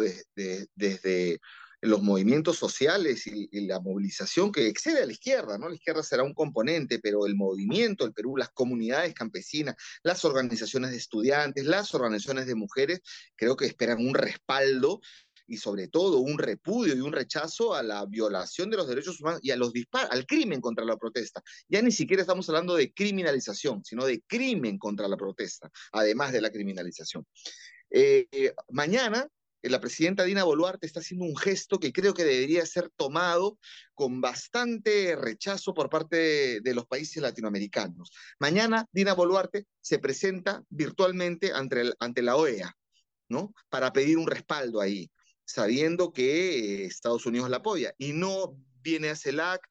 [0.75, 1.39] desde
[1.81, 5.69] los movimientos sociales y, y, la movilización que excede a la izquierda, ¿no?
[5.69, 10.91] La izquierda será un componente, pero el movimiento, el Perú, las comunidades campesinas, las organizaciones
[10.91, 13.01] de estudiantes, las organizaciones de mujeres,
[13.35, 15.01] creo que esperan un respaldo
[15.47, 19.39] y sobre todo un repudio y un rechazo a la violación de los derechos humanos
[19.41, 21.41] y a los disparos, al crimen contra la protesta.
[21.67, 26.41] Ya ni siquiera estamos hablando de criminalización, sino de crimen contra la protesta, además de
[26.41, 27.25] la criminalización.
[27.89, 29.27] Eh, mañana
[29.61, 33.57] eh, la presidenta Dina Boluarte está haciendo un gesto que creo que debería ser tomado
[33.93, 38.11] con bastante rechazo por parte de, de, los países latinoamericanos.
[38.39, 42.75] Mañana Dina Boluarte se presenta virtualmente ante, el, ante la OEA,
[43.29, 43.53] ¿no?
[43.69, 45.09] Para pedir un respaldo ahí
[45.47, 49.61] sabiendo que Estados Unidos la apoya y no viene a CELAC,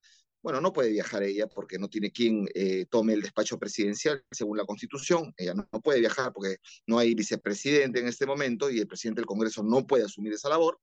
[0.42, 4.56] bueno, no puede viajar ella porque no tiene quien eh, tome el despacho presidencial según
[4.56, 5.34] la Constitución.
[5.36, 9.26] Ella no, puede viajar porque no hay vicepresidente en este momento y el presidente del
[9.26, 10.80] Congreso no puede asumir esa labor.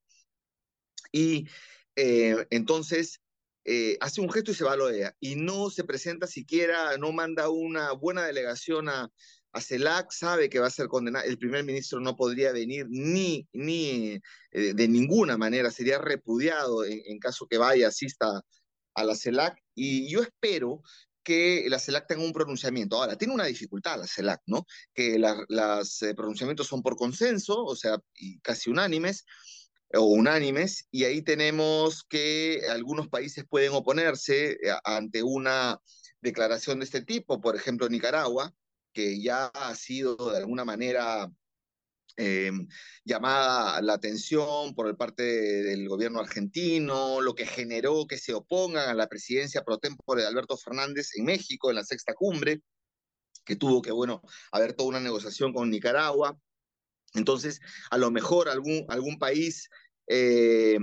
[1.12, 1.48] Y
[1.96, 3.22] eh, entonces
[3.66, 6.98] eh, hace un gesto y se va a la OEA y no se presenta siquiera,
[6.98, 9.10] no manda una buena delegación a,
[9.54, 13.48] a CELAC sabe que va a ser condenado, el primer ministro no podría venir ni,
[13.54, 14.20] ni
[14.52, 18.42] eh, de ninguna manera, sería repudiado en, caso que vaya, asista
[18.96, 20.82] a la CELAC, y yo espero
[21.24, 22.98] que la CELAC tenga un pronunciamiento.
[22.98, 24.66] Ahora, tiene una dificultad la CELAC, ¿no?
[24.94, 27.98] Que la, eh, pronunciamientos son por consenso, o sea,
[28.42, 29.24] casi unánimes,
[29.94, 35.80] o unánimes, y ahí tenemos que algunos países pueden oponerse eh, ante una
[36.22, 38.54] declaración de este tipo, por ejemplo, Nicaragua,
[38.94, 41.32] que ya ha sido de alguna manera
[42.16, 42.52] eh,
[43.04, 48.94] llamada la atención por parte del gobierno argentino, lo que generó que se opongan a
[48.94, 52.62] la presidencia pro tempore de Alberto Fernández en México en la sexta cumbre,
[53.46, 56.38] que tuvo que, bueno, haber toda una negociación con Nicaragua.
[57.16, 59.70] Entonces, a lo mejor algún, algún país
[60.08, 60.78] eh,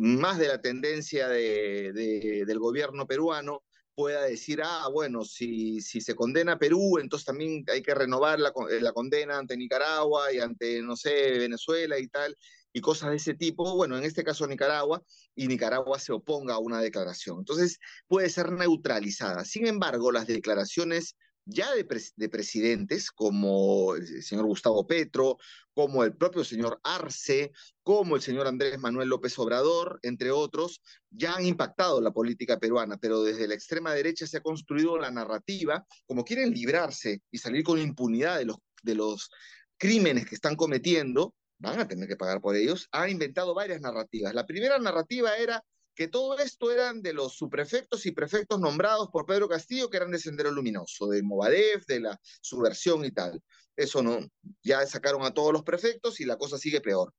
[0.00, 3.62] más de la tendencia de, de, del gobierno peruano
[3.94, 8.52] pueda decir, ah, bueno, si, si se condena Perú, entonces también hay que renovar la,
[8.70, 12.36] eh, la condena ante Nicaragua y ante, no sé, Venezuela y tal,
[12.72, 13.76] y cosas de ese tipo.
[13.76, 15.02] Bueno, en este caso Nicaragua,
[15.34, 17.38] y Nicaragua se oponga a una declaración.
[17.38, 19.44] Entonces puede ser neutralizada.
[19.44, 25.38] Sin embargo, las declaraciones ya de, pres de, presidentes como el señor Gustavo Petro,
[25.74, 27.52] como el propio señor Arce,
[27.82, 32.96] como el señor Andrés Manuel López Obrador, entre otros, ya han impactado la política peruana,
[32.98, 37.64] pero desde la extrema derecha se ha construido la narrativa, como quieren librarse y salir
[37.64, 39.30] con impunidad de los, de los
[39.78, 44.34] crímenes que están cometiendo, van a tener que pagar por ellos, ha inventado varias narrativas.
[44.34, 45.62] La primera narrativa era
[45.94, 50.10] que todo esto eran de los subprefectos y prefectos nombrados por Pedro Castillo, que eran
[50.10, 53.42] de Sendero Luminoso, de Movadef, de la subversión y tal.
[53.76, 54.20] Eso no,
[54.62, 57.14] ya sacaron a todos los prefectos y la cosa sigue peor.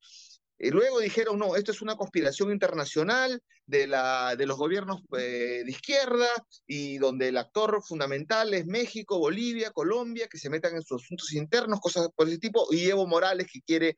[0.59, 5.63] Y luego dijeron, no, esto es una conspiración internacional de, la, de los gobiernos eh,
[5.65, 6.27] de izquierda
[6.67, 11.33] y donde el actor fundamental es México, Bolivia, Colombia, que se metan en sus asuntos
[11.33, 13.97] internos, cosas por ese tipo, y Evo Morales que quiere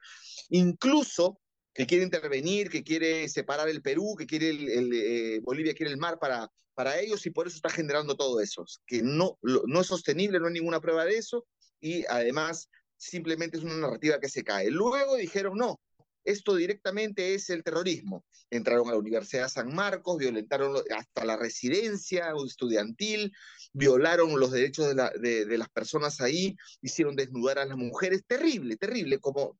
[0.50, 1.40] incluso
[1.76, 5.98] que quiere intervenir, que quiere separar el Perú, que quiere el, eh, Bolivia quiere el
[5.98, 9.88] mar para, para ellos y por eso está generando todo eso, que no, no es
[9.88, 11.46] sostenible, no hay ninguna prueba de eso
[11.82, 14.72] y además simplemente es una narrativa que se cae.
[14.72, 15.82] Luego dijeron, no,
[16.24, 18.24] esto directamente es el terrorismo.
[18.50, 23.34] Entraron a la Universidad de San Marcos, violentaron hasta la residencia estudiantil,
[23.74, 28.24] violaron los derechos de, de las personas ahí, hicieron desnudar a las mujeres.
[28.26, 29.58] Terrible, terrible, como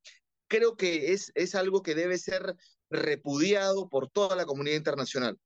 [0.48, 2.56] creo que es, es algo que debe ser
[2.90, 5.38] repudiado por toda la comunidad internacional.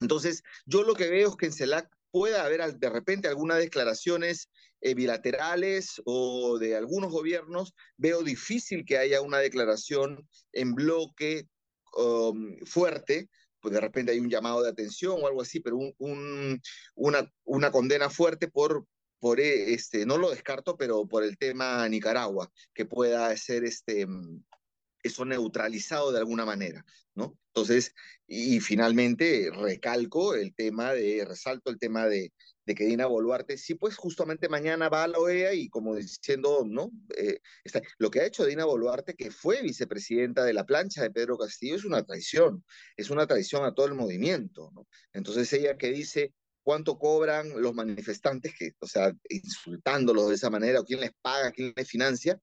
[0.00, 4.48] Entonces, yo lo que veo es que en CELAC pueda haber de repente algunas declaraciones
[4.80, 11.48] eh, bilaterales o de algunos gobiernos, veo difícil que haya una declaración en bloque
[11.96, 13.28] um, fuerte,
[13.60, 16.60] pues de repente hay un llamado de atención o algo así, pero un,
[16.94, 18.86] una, una condena fuerte por,
[19.24, 24.06] por este, no lo descarto, pero por el tema Nicaragua, que pueda ser este,
[25.02, 26.84] eso neutralizado de alguna manera,
[27.14, 27.34] ¿no?
[27.54, 27.94] Entonces,
[28.26, 32.34] y, finalmente recalco el tema de, resalto el tema de,
[32.66, 36.62] de que Dina Boluarte, sí, pues justamente mañana va a la OEA y como diciendo,
[36.66, 36.90] ¿no?
[37.16, 41.10] Eh, está, lo que ha hecho Dina Boluarte, que fue vicepresidenta de la plancha de
[41.10, 42.62] Pedro Castillo, es una traición,
[42.98, 44.70] es una traición a todo el movimiento.
[45.14, 46.34] Entonces ella que dice,
[46.64, 48.54] ¿cuánto cobran los manifestantes?
[48.58, 52.40] Que, o sea, insultándolos de esa manera, o quién les paga, quién les financia,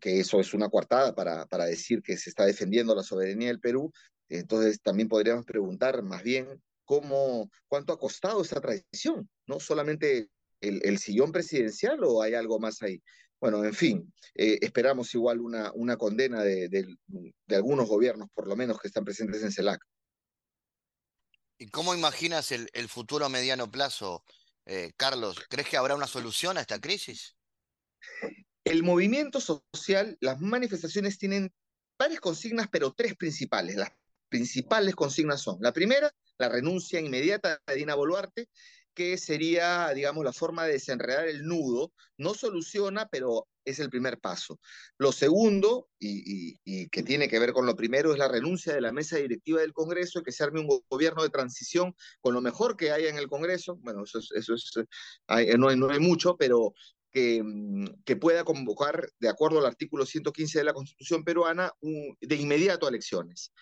[0.00, 3.60] que eso es una coartada para, para decir que se está defendiendo la soberanía del
[3.60, 3.92] Perú.
[4.28, 9.60] Entonces también podríamos preguntar más bien cómo, cuánto ha costado esa traición, ¿no?
[9.60, 10.28] Solamente
[10.60, 13.02] el, sillón presidencial o hay algo más ahí.
[13.40, 18.48] Bueno, en fin, eh, esperamos igual una, una condena de, de, de, algunos gobiernos, por
[18.48, 19.80] lo menos, que están presentes en CELAC.
[21.58, 24.24] ¿Y cómo imaginas el, futuro a mediano plazo,
[24.66, 25.36] eh, Carlos?
[25.48, 27.36] ¿Crees que habrá una solución a esta crisis?
[28.64, 31.52] El movimiento social, las manifestaciones tienen
[31.98, 33.76] varias consignas, pero tres principales.
[33.76, 33.92] Las
[34.28, 38.48] principales consignas son, la primera, la renuncia inmediata de Dina Boluarte,
[38.92, 41.92] que sería, digamos, la forma de desenredar el nudo.
[42.16, 44.60] No soluciona, pero es el primer paso.
[44.98, 48.74] Lo segundo, y, y, y, que tiene que ver con lo primero, es la renuncia
[48.74, 52.40] de la mesa directiva del Congreso, que se arme un gobierno de transición con lo
[52.40, 53.76] mejor que haya en el Congreso.
[53.76, 54.72] Bueno, eso es, eso es
[55.26, 56.74] hay, no, hay, no hay mucho, pero
[57.14, 62.88] que, mm, pueda convocar, de acuerdo al artículo 115 de la Constitución peruana, de inmediato
[62.88, 63.52] elecciones.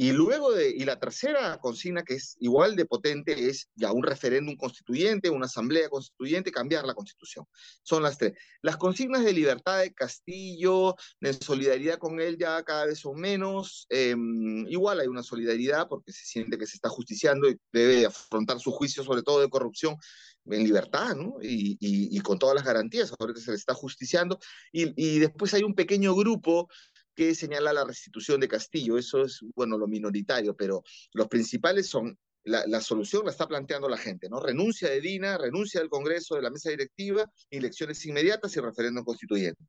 [0.00, 4.02] Y luego de, y la tercera consigna que es igual de potente es ya un
[4.02, 7.44] referéndum constituyente, una asamblea constituyente, cambiar la constitución.
[7.82, 8.32] Son las tres.
[8.62, 13.86] Las consignas de libertad de Castillo, de solidaridad con él ya cada vez son menos.
[13.90, 14.16] Eh,
[14.68, 18.70] igual hay una solidaridad porque se siente que se está justiciando y debe afrontar su
[18.70, 19.96] juicio, sobre todo de corrupción,
[20.46, 21.34] en libertad, ¿no?
[21.42, 24.38] Y, y, y, con todas las garantías, ahorita se le está justiciando,
[24.72, 26.68] y, y, después hay un pequeño grupo
[27.20, 32.18] que señala la restitución de Castillo, eso es, bueno, lo minoritario, pero los principales son,
[32.44, 34.40] la, la solución la está planteando la gente, ¿no?
[34.40, 39.62] Renuncia de Dina, renuncia del Congreso, de la mesa directiva, elecciones inmediatas y referéndum constituyente.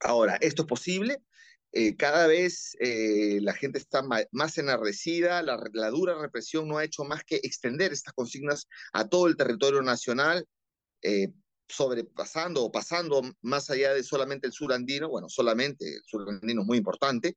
[0.00, 1.22] Ahora, ¿esto es posible?
[1.70, 6.84] Eh, cada vez eh, la gente está más enardecida, la, la, dura represión no ha
[6.84, 10.48] hecho más que extender estas consignas a todo el territorio nacional,
[11.02, 11.28] eh,
[11.70, 16.62] sobrepasando o pasando más allá de solamente el sur andino, bueno, solamente el sur andino
[16.62, 17.36] es muy importante,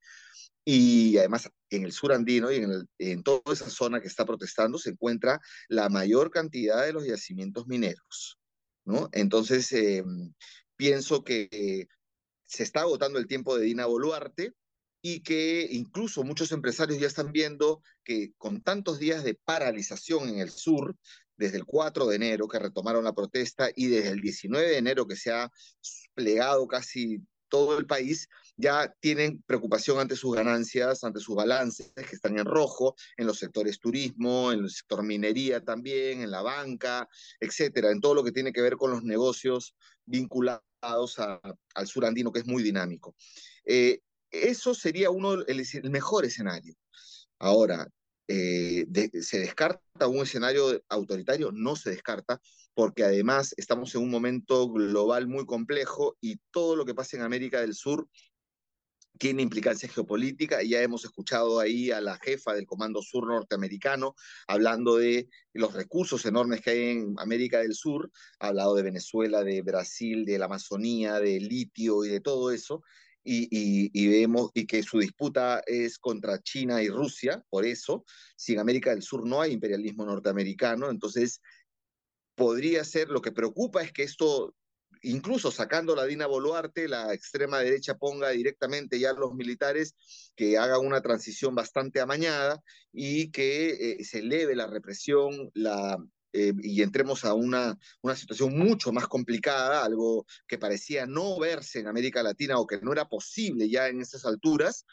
[0.66, 4.78] y además en el sur andino y en, en toda esa zona que está protestando
[4.78, 8.40] se encuentra la mayor cantidad de los yacimientos mineros,
[8.86, 9.10] ¿no?
[9.12, 10.04] Entonces, eh,
[10.76, 11.88] pienso que
[12.46, 14.54] se está agotando el tiempo de Dina Boluarte
[15.02, 20.40] y que incluso muchos empresarios ya están viendo que con tantos días de paralización en
[20.40, 20.96] el sur,
[21.38, 25.08] desde el 4 de enero que retomaron la protesta y desde el 19 de enero
[25.08, 25.52] que se ha
[26.14, 27.22] plegado casi
[27.54, 32.46] todo el país, ya tienen preocupación ante sus ganancias, ante sus balances que están en
[32.46, 37.08] rojo, en los sectores turismo, en el sector minería también, en la banca,
[37.40, 41.40] etcétera, en todo lo que tiene que ver con los negocios vinculados a,
[41.76, 43.16] al sur andino, que es muy dinámico.
[43.66, 44.00] Eh,
[44.32, 46.74] eso sería uno, el, el mejor escenario.
[47.38, 47.88] Ahora,
[48.28, 48.86] eh,
[49.22, 51.52] ¿se descarta un escenario autoritario?
[51.52, 52.42] No se descarta,
[52.74, 57.24] porque además estamos en un momento global muy complejo y todo lo que pasa en
[57.24, 58.08] América del Sur
[59.18, 60.64] tiene implicancia geopolítica.
[60.64, 64.16] Ya hemos escuchado ahí a la jefa del Comando Sur norteamericano
[64.48, 68.12] hablando de los recursos enormes que hay en América del Sur.
[68.40, 72.84] Ha hablado de Venezuela, de Brasil, de la Amazonía, de litio y de todo eso.
[73.24, 78.04] Y, y, y, vemos y que su disputa es contra China y Rusia, por eso,
[78.36, 81.42] si en América del Sur no hay imperialismo norteamericano, entonces
[82.36, 84.54] podría ser, lo que preocupa es que esto
[85.04, 89.96] incluso sacando la Dina Boluarte, la extrema derecha ponga directamente ya a los militares
[90.36, 95.98] que hagan una transición bastante amañada y que eh, se eleve la represión, la,
[96.34, 101.80] eh, y entremos a una, una situación mucho más complicada, algo que parecía no verse
[101.80, 104.86] en América Latina o que no era posible ya en esas alturas,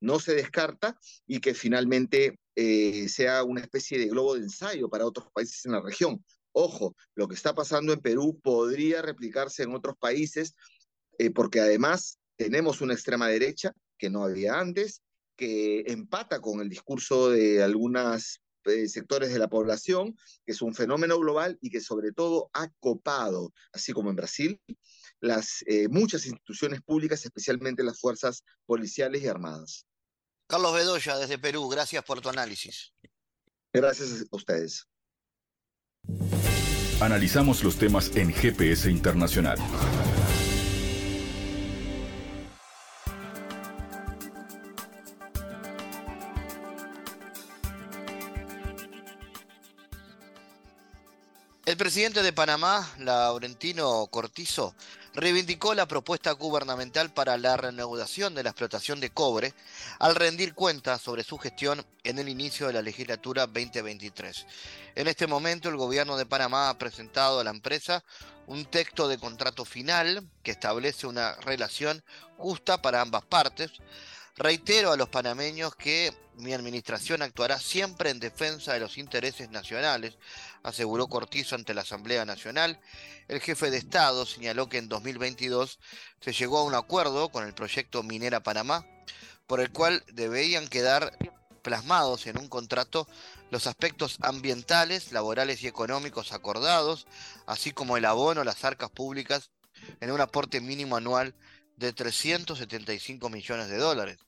[0.00, 5.06] no se descarta y que finalmente eh, sea una especie de globo de ensayo para
[5.06, 6.22] otros países en la región.
[6.52, 10.54] Ojo, lo que está pasando en Perú podría replicarse en otros países,
[11.18, 15.00] eh, porque además tenemos una extrema derecha que no había antes,
[15.36, 20.74] que empata con el discurso de algunas eh, sectores de la población, que es un
[20.74, 24.60] fenómeno global y que sobre todo ha copado, así como en Brasil,
[25.20, 29.86] las eh, muchas instituciones públicas, especialmente las fuerzas policiales y armadas.
[30.48, 32.92] Carlos Bedoya, desde Perú, gracias por tu análisis.
[33.72, 34.86] Gracias a ustedes.
[37.00, 39.58] Analizamos los temas en GPS Internacional.
[51.82, 54.72] El presidente de Panamá, Laurentino Cortizo,
[55.14, 59.52] reivindicó la propuesta gubernamental para la reanudación de la explotación de cobre
[59.98, 64.46] al rendir cuentas sobre su gestión en el inicio de la legislatura 2023.
[64.94, 68.04] En este momento, el gobierno de Panamá ha presentado a la empresa
[68.46, 72.04] un texto de contrato final que establece una relación
[72.36, 73.72] justa para ambas partes.
[74.36, 80.16] Reitero a los panameños que mi administración actuará siempre en defensa de los intereses nacionales,
[80.62, 82.80] aseguró Cortizo ante la Asamblea Nacional.
[83.28, 85.78] El jefe de Estado señaló que en 2022
[86.20, 88.86] se llegó a un acuerdo con el proyecto Minera Panamá,
[89.46, 91.12] por el cual deberían quedar
[91.60, 93.06] plasmados en un contrato
[93.50, 97.06] los aspectos ambientales, laborales y económicos acordados,
[97.46, 99.50] así como el abono a las arcas públicas
[100.00, 101.34] en un aporte mínimo anual
[101.76, 104.18] de 375 millones de dólares.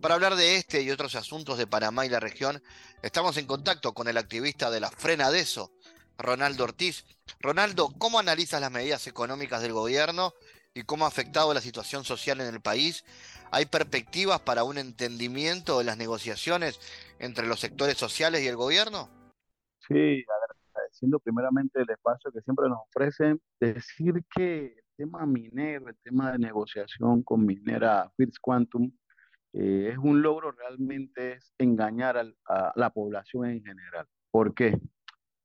[0.00, 2.62] Para hablar de este y otros asuntos de Panamá y la región,
[3.02, 5.72] estamos en contacto con el activista de la Frena de eso,
[6.18, 7.04] Ronaldo Ortiz.
[7.40, 10.32] Ronaldo, ¿cómo analizas las medidas económicas del gobierno
[10.74, 13.04] y cómo ha afectado la situación social en el país?
[13.50, 16.80] ¿Hay perspectivas para un entendimiento de las negociaciones
[17.18, 19.08] entre los sectores sociales y el gobierno?
[19.86, 20.24] Sí,
[20.72, 26.38] agradeciendo primeramente el espacio que siempre nos ofrecen, decir que tema minero, el tema de
[26.38, 28.92] negociación con minera First Quantum,
[29.52, 34.06] eh, es un logro realmente es engañar a la población en general.
[34.30, 34.78] ¿Por qué?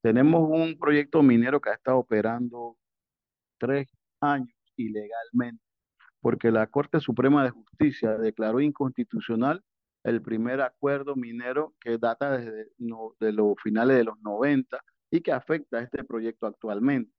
[0.04, 2.78] Tenemos un proyecto minero que ha estado operando
[3.58, 3.90] tres
[4.22, 5.64] años ilegalmente,
[6.22, 9.64] porque la Corte Suprema de Justicia declaró inconstitucional
[10.04, 12.68] el primer acuerdo minero que data desde
[13.20, 14.80] de los finales de los 90
[15.10, 17.17] y que afecta a este proyecto actualmente.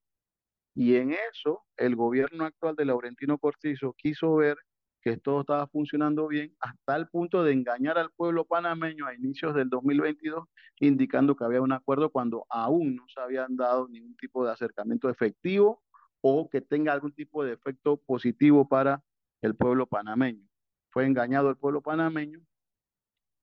[0.75, 4.57] Y en eso, el gobierno actual de Laurentino Cortizo quiso ver
[5.01, 9.55] que todo estaba funcionando bien hasta el punto de engañar al pueblo panameño a inicios
[9.55, 10.47] del 2022,
[10.79, 15.09] indicando que había un acuerdo cuando aún no se habían dado ningún tipo de acercamiento
[15.09, 15.81] efectivo
[16.21, 19.01] o que tenga algún tipo de efecto positivo para
[19.41, 20.45] el pueblo panameño.
[20.89, 22.41] Fue engañado el pueblo panameño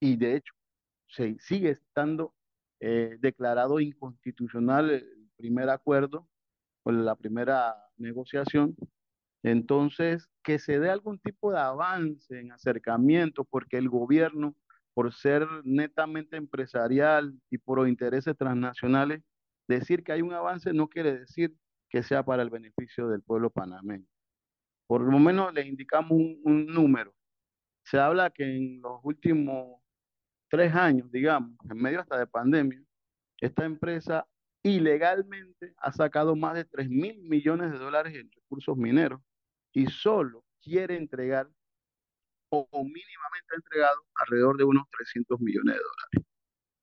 [0.00, 0.52] y de hecho
[1.08, 2.34] se sigue estando
[2.80, 6.28] eh, declarado inconstitucional el primer acuerdo
[6.94, 8.76] la primera negociación
[9.46, 14.56] entonces, que se dé algún tipo de avance en acercamiento, porque el gobierno,
[14.92, 19.22] por ser netamente empresarial y por intereses transnacionales,
[19.68, 21.54] decir que hay un avance no quiere decir
[21.88, 24.08] que sea para el beneficio del pueblo panameño.
[24.88, 27.14] Por lo menos le indicamos un, número.
[27.84, 29.80] Se habla que en los últimos
[30.48, 32.82] tres años, digamos, en medio hasta de pandemia,
[33.40, 34.26] esta empresa
[34.66, 39.20] ilegalmente ha sacado más de 3 mil millones de dólares en recursos mineros
[39.72, 41.48] y solo quiere entregar
[42.48, 46.32] o, mínimamente ha entregado alrededor de unos 300 millones de dólares.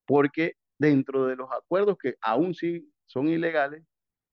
[0.06, 3.84] Porque dentro de los acuerdos que aún sí son ilegales,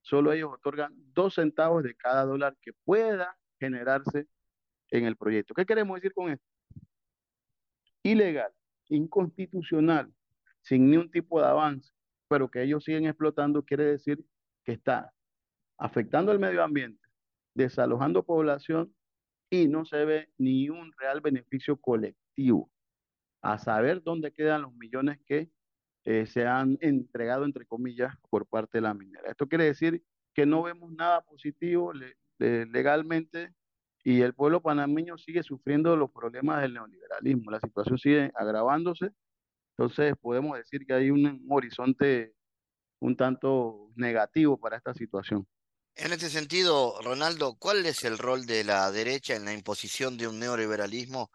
[0.00, 4.28] solo ellos otorgan dos centavos de cada dólar que pueda generarse
[4.90, 5.54] en el proyecto.
[5.54, 6.44] ¿Qué queremos decir con esto?
[8.02, 8.52] Ilegal,
[8.88, 10.12] inconstitucional,
[10.62, 11.92] sin ni un tipo de avance,
[12.30, 14.24] pero que ellos siguen explotando, quiere decir
[14.64, 15.12] que está
[15.76, 17.02] afectando el medio ambiente,
[17.54, 18.94] desalojando población
[19.50, 22.70] y no se ve ni un real beneficio colectivo.
[23.42, 25.50] A saber dónde quedan los millones que
[26.04, 29.28] eh, se han entregado, entre comillas, por parte de la minera.
[29.28, 31.92] Esto quiere decir que no vemos nada positivo
[32.38, 33.52] legalmente
[34.04, 37.50] y el pueblo panameño sigue sufriendo los problemas del neoliberalismo.
[37.50, 39.10] La situación sigue agravándose.
[39.80, 42.34] Entonces podemos decir que hay un horizonte
[42.98, 45.46] un tanto negativo para esta situación.
[45.96, 50.28] En este sentido, Ronaldo, ¿cuál es el rol de la derecha en la imposición de
[50.28, 51.30] un neoliberalismo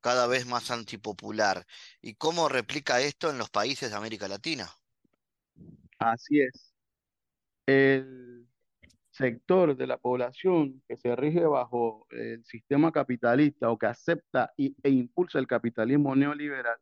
[0.00, 1.66] cada vez más antipopular?
[2.00, 4.66] ¿Y cómo replica esto en los países de América Latina?
[5.98, 6.72] Así es.
[7.66, 8.46] El
[9.10, 14.88] sector de la población que se rige bajo el sistema capitalista o que acepta e
[14.88, 16.78] impulsa el capitalismo neoliberal,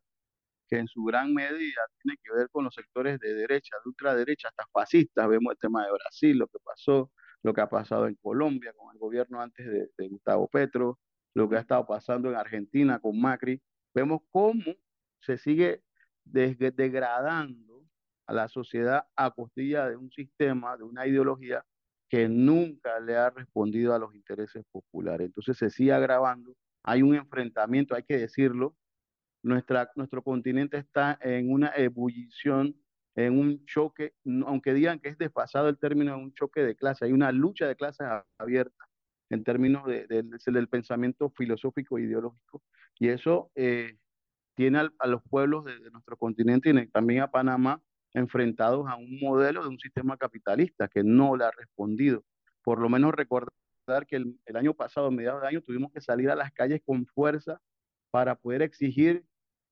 [0.69, 4.49] que en su gran medida tiene que ver con los sectores de derecha, de ultraderecha,
[4.49, 5.27] hasta fascistas.
[5.27, 7.11] Vemos el tema de Brasil, lo que pasó,
[7.43, 10.99] lo que ha pasado en Colombia con el gobierno antes de, Gustavo Petro,
[11.33, 13.61] lo que ha estado pasando en Argentina con Macri.
[13.93, 14.75] Vemos cómo
[15.21, 15.83] se sigue
[16.23, 17.83] degradando
[18.27, 21.65] a la sociedad a costilla de un sistema, de una ideología
[22.09, 25.27] que nunca le ha respondido a los intereses populares.
[25.27, 28.75] Entonces se sigue agravando, hay un enfrentamiento, hay que decirlo,
[29.43, 32.75] nuestra, nuestro continente está en una ebullición,
[33.15, 34.13] en un choque,
[34.45, 37.67] aunque digan que es desfasado el término de un choque de clases, hay una lucha
[37.67, 38.85] de clases abierta
[39.29, 42.63] en términos de, del pensamiento filosófico e ideológico,
[42.97, 43.97] y eso eh,
[44.55, 47.81] tiene a, los pueblos de, de, nuestro continente y también a Panamá
[48.13, 52.23] enfrentados a un modelo de un sistema capitalista que no le ha respondido.
[52.63, 53.53] Por lo menos recordar
[54.07, 56.81] que el, el año pasado, a mediados de año, tuvimos que salir a las calles
[56.85, 57.61] con fuerza
[58.11, 59.23] para poder exigir,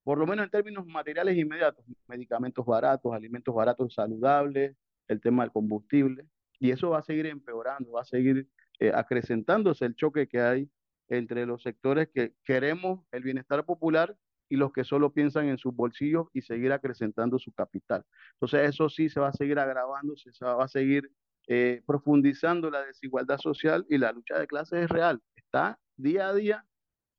[0.08, 4.74] por lo menos en términos materiales inmediatos, medicamentos baratos, alimentos baratos saludables,
[5.06, 6.26] el tema del combustible,
[6.58, 8.48] y eso va a seguir empeorando, va a seguir
[8.78, 10.70] eh, acrecentándose el choque que hay
[11.10, 14.16] entre los sectores que queremos el bienestar popular
[14.48, 18.02] y los que solo piensan en sus bolsillos y seguir acrecentando su capital.
[18.32, 21.12] Entonces eso sí se va a seguir agravando, se va a seguir
[21.48, 25.20] eh, profundizando la desigualdad social y la lucha de clases es real.
[25.36, 26.64] Está día a día,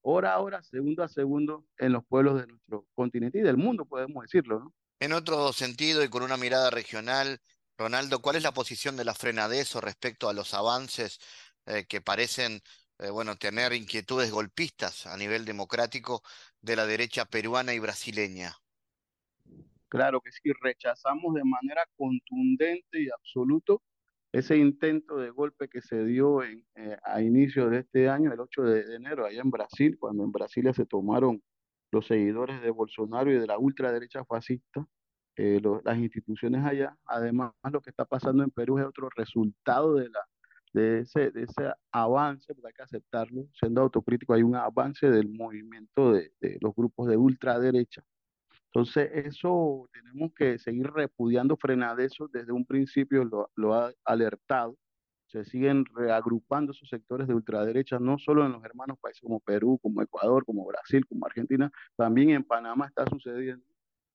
[0.01, 3.85] hora a hora, segundo a segundo en los pueblos de nuestro continente y del mundo,
[3.85, 4.59] podemos decirlo.
[4.59, 4.73] ¿no?
[4.99, 7.41] En otro sentido y con una mirada regional,
[7.77, 11.19] Ronaldo, ¿cuál es la posición de la Frenadeso respecto a los avances
[11.65, 12.61] eh, que parecen
[12.99, 16.21] eh, bueno, tener inquietudes golpistas a nivel democrático
[16.61, 18.53] de la derecha peruana y brasileña.
[19.87, 23.81] Claro que sí, rechazamos de manera contundente y absoluto
[24.31, 28.39] ese intento de golpe que se dio en, eh, a inicios de este año, el
[28.39, 31.41] 8 de, enero, allá en Brasil, cuando en Brasilia se tomaron
[31.91, 34.85] los seguidores de Bolsonaro y de la ultraderecha fascista,
[35.35, 36.95] eh, las instituciones allá.
[37.05, 40.19] Además, lo que está pasando en Perú es otro resultado de la
[40.71, 45.27] de ese, de ese avance, porque hay que aceptarlo, siendo autocrítico, hay un avance del
[45.29, 48.03] movimiento de, de los grupos de ultraderecha.
[48.71, 52.27] Entonces, eso tenemos que seguir repudiando frenar eso.
[52.31, 54.77] Desde un principio lo, lo ha alertado.
[55.25, 59.79] Se siguen reagrupando esos sectores de ultraderecha, no solo en los hermanos países como Perú,
[59.81, 63.65] como Ecuador, como Brasil, como Argentina, también en Panamá está sucediendo.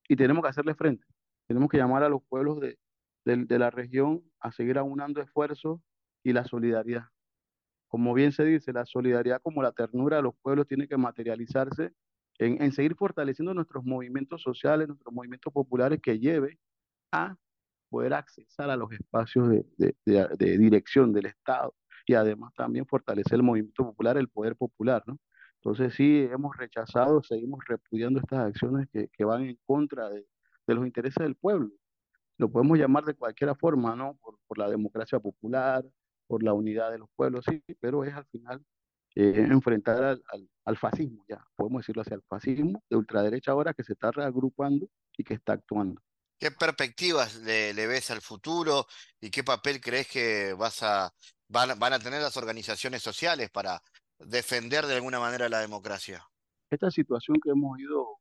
[0.08, 1.04] Y tenemos que hacerle frente.
[1.46, 2.78] Tenemos que llamar a los pueblos de,
[3.24, 5.80] de, de la región a seguir aunando esfuerzos
[6.22, 7.04] y la solidaridad.
[7.88, 11.92] Como bien se dice, la solidaridad como la ternura de los pueblos tiene que materializarse
[12.38, 16.58] en, en seguir fortaleciendo nuestros movimientos sociales, nuestros movimientos populares que lleve
[17.12, 17.36] a
[17.88, 21.74] poder accesar a los espacios de, de, de, dirección del Estado
[22.06, 25.18] y además también fortalecer el movimiento popular, el poder popular, ¿no?
[25.56, 30.26] Entonces sí, hemos rechazado, seguimos repudiando estas acciones que, que van en contra de,
[30.66, 31.70] de, los intereses del pueblo.
[32.36, 34.16] Lo podemos llamar de cualquier forma, ¿no?
[34.16, 35.84] Por, por la democracia popular,
[36.26, 38.62] por la unidad de los pueblos, sí, pero es al final
[39.14, 43.74] eh, enfrentar al, al, al, fascismo, ya, podemos decirlo así, al fascismo de ultraderecha ahora
[43.74, 46.00] que se está reagrupando y que está actuando.
[46.38, 48.86] ¿Qué perspectivas le, le ves al futuro
[49.20, 51.12] y qué papel crees que vas a,
[51.48, 53.80] van, van a tener las organizaciones sociales para
[54.18, 56.26] defender de alguna manera la democracia?
[56.70, 58.18] Esta situación que hemos ido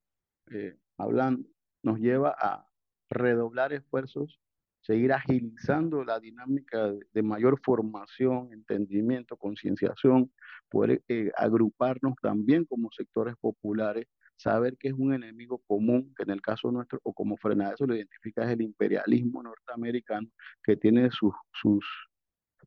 [0.52, 1.48] eh, hablando
[1.82, 2.68] nos lleva a
[3.10, 4.40] redoblar esfuerzos
[4.84, 10.32] seguir agilizando la dinámica de mayor formación, entendimiento, concienciación,
[10.70, 16.32] poder eh, agruparnos también como sectores populares, saber que es un enemigo común, que en
[16.32, 20.28] el caso nuestro, o como frenada eso lo identifica, es el imperialismo norteamericano,
[20.62, 21.86] que tiene sus, sus,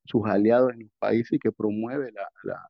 [0.07, 2.67] sus aliados en el país y que promueve la, la,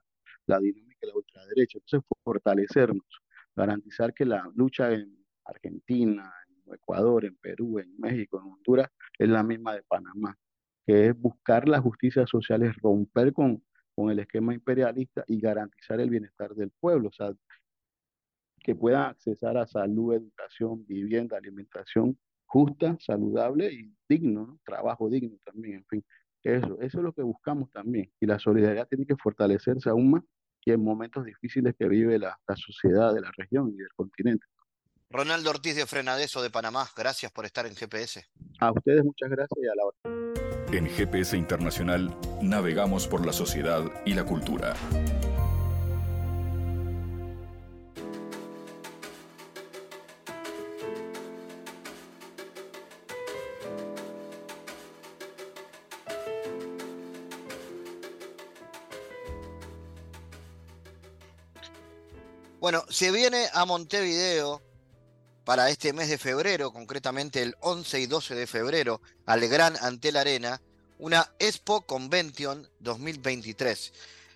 [0.47, 1.79] la dinámica de la ultraderecha.
[1.79, 3.23] Entonces, fortalecernos,
[3.55, 6.33] garantizar que la lucha en Argentina,
[6.75, 8.89] Ecuador, en Perú, en México, en Honduras,
[9.19, 10.37] es la misma de Panamá,
[10.87, 13.63] que es buscar la justicia social, es romper con,
[13.95, 17.33] con el esquema imperialista y garantizar el bienestar del pueblo, o sea,
[18.61, 24.61] que puedan accesar a salud, educación, vivienda, alimentación justa, saludable y digno, ¿no?
[24.65, 26.05] trabajo digno también, en fin.
[26.43, 28.11] Eso, eso es lo que buscamos también.
[28.21, 30.23] Y la solidaridad tiene que fortalecerse aún más
[30.65, 34.45] y en momentos difíciles que vive la, la sociedad de la región y del continente.
[35.11, 38.27] Ronaldo Ortiz de Frenadeso de Panamá, gracias por estar en GPS.
[38.59, 39.97] A ustedes muchas gracias y a la hora.
[40.73, 44.75] En GPS Internacional navegamos por la sociedad y la cultura.
[62.59, 64.61] Bueno, se viene a Montevideo
[65.47, 70.17] para este mes de febrero, concretamente el 11 y 12 de febrero, al Gran Antel
[70.17, 70.61] Arena,
[70.99, 73.93] una Expo Convention 2023.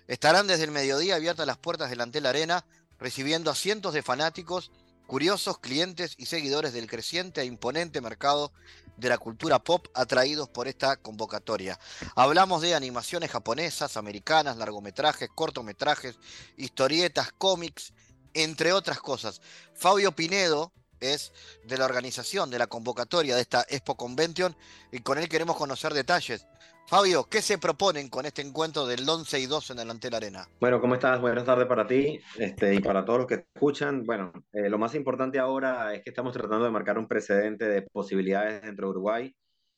[0.07, 2.63] Estarán desde el mediodía abiertas las puertas del Antel Arena,
[2.97, 4.71] recibiendo a cientos de fanáticos
[5.05, 8.53] curiosos, clientes y seguidores del creciente e imponente mercado
[8.95, 11.77] de la cultura pop atraídos por esta convocatoria.
[12.15, 16.17] Hablamos de animaciones japonesas, americanas, largometrajes, cortometrajes,
[16.55, 17.91] historietas, cómics,
[18.33, 19.41] entre otras cosas.
[19.75, 20.71] Fabio Pinedo
[21.01, 21.33] es
[21.65, 24.55] de la organización de la convocatoria de esta Expo Convention
[24.91, 26.47] y con él queremos conocer detalles.
[26.87, 30.47] Fabio, ¿qué se proponen con este encuentro del 11 y 12 en el Antel Arena?
[30.59, 31.21] Bueno, ¿cómo estás?
[31.21, 34.03] Buenas tardes para ti este, y para todos los que escuchan.
[34.03, 37.83] Bueno, eh, lo más importante ahora es que estamos tratando de marcar un precedente de
[37.83, 39.35] posibilidades dentro de Uruguay,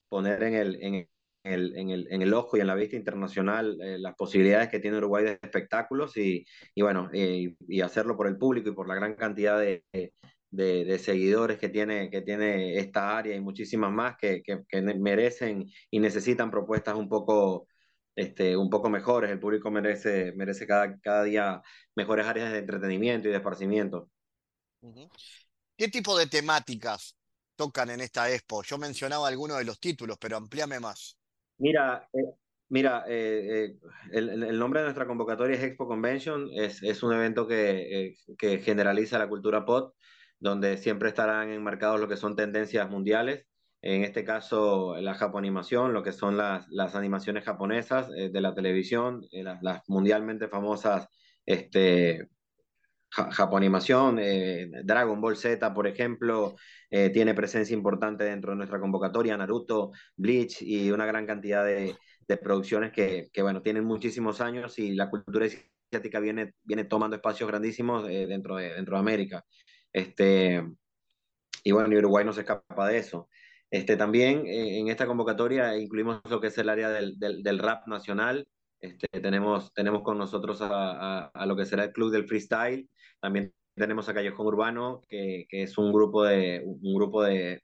[0.09, 1.07] poner en el, en
[1.43, 4.79] el, en el, en el ojo y en la vista internacional eh, las posibilidades que
[4.79, 6.43] tiene Uruguay de espectáculos y,
[6.73, 10.13] y bueno, eh, y hacerlo por el público y por la gran cantidad de, de,
[10.99, 16.51] seguidores que tiene, que tiene esta área y muchísimas más que, que, merecen y necesitan
[16.51, 17.67] propuestas un poco,
[18.15, 19.31] este, un poco mejores.
[19.31, 21.61] El público merece, merece cada, cada día
[21.95, 24.09] mejores áreas de entretenimiento y de esparcimiento.
[25.77, 27.15] ¿Qué tipo de temáticas
[27.55, 28.63] tocan en esta expo?
[28.63, 31.17] Yo mencionaba algunos de los títulos, pero amplíame más.
[31.57, 32.35] Mira, eh,
[32.69, 33.79] mira eh, eh,
[34.11, 38.59] el, el, nombre de nuestra convocatoria es Expo Convention, es, es un evento que, que
[38.59, 39.95] generaliza la cultura pop
[40.43, 43.45] donde siempre estarán enmarcados lo que son tendencias mundiales.
[43.81, 48.53] En este caso, la japoanimación, lo que son las, las animaciones japonesas eh, de la
[48.53, 51.07] televisión, eh, las, las, mundialmente famosas
[51.45, 52.27] este,
[53.09, 56.55] japoanimación, eh, Dragon Ball Z, por ejemplo,
[56.89, 61.95] tiene presencia importante dentro de nuestra convocatoria, Naruto, Bleach y una gran cantidad de,
[62.27, 67.15] de producciones que, que, bueno, tienen muchísimos años y la cultura asiática viene, viene tomando
[67.15, 69.43] espacios grandísimos dentro, de, dentro de América.
[69.93, 70.63] Este,
[71.63, 73.29] y bueno, Uruguay no se escapa de eso.
[73.71, 77.87] Este, también eh, en esta convocatoria incluimos lo que es el área del, del, rap
[77.87, 78.47] nacional.
[78.79, 82.89] Este, tenemos, tenemos con nosotros a, a, lo que será el Club del Freestyle.
[83.21, 87.61] También tenemos a Callejón Urbano, que, que es un grupo, de, un grupo de,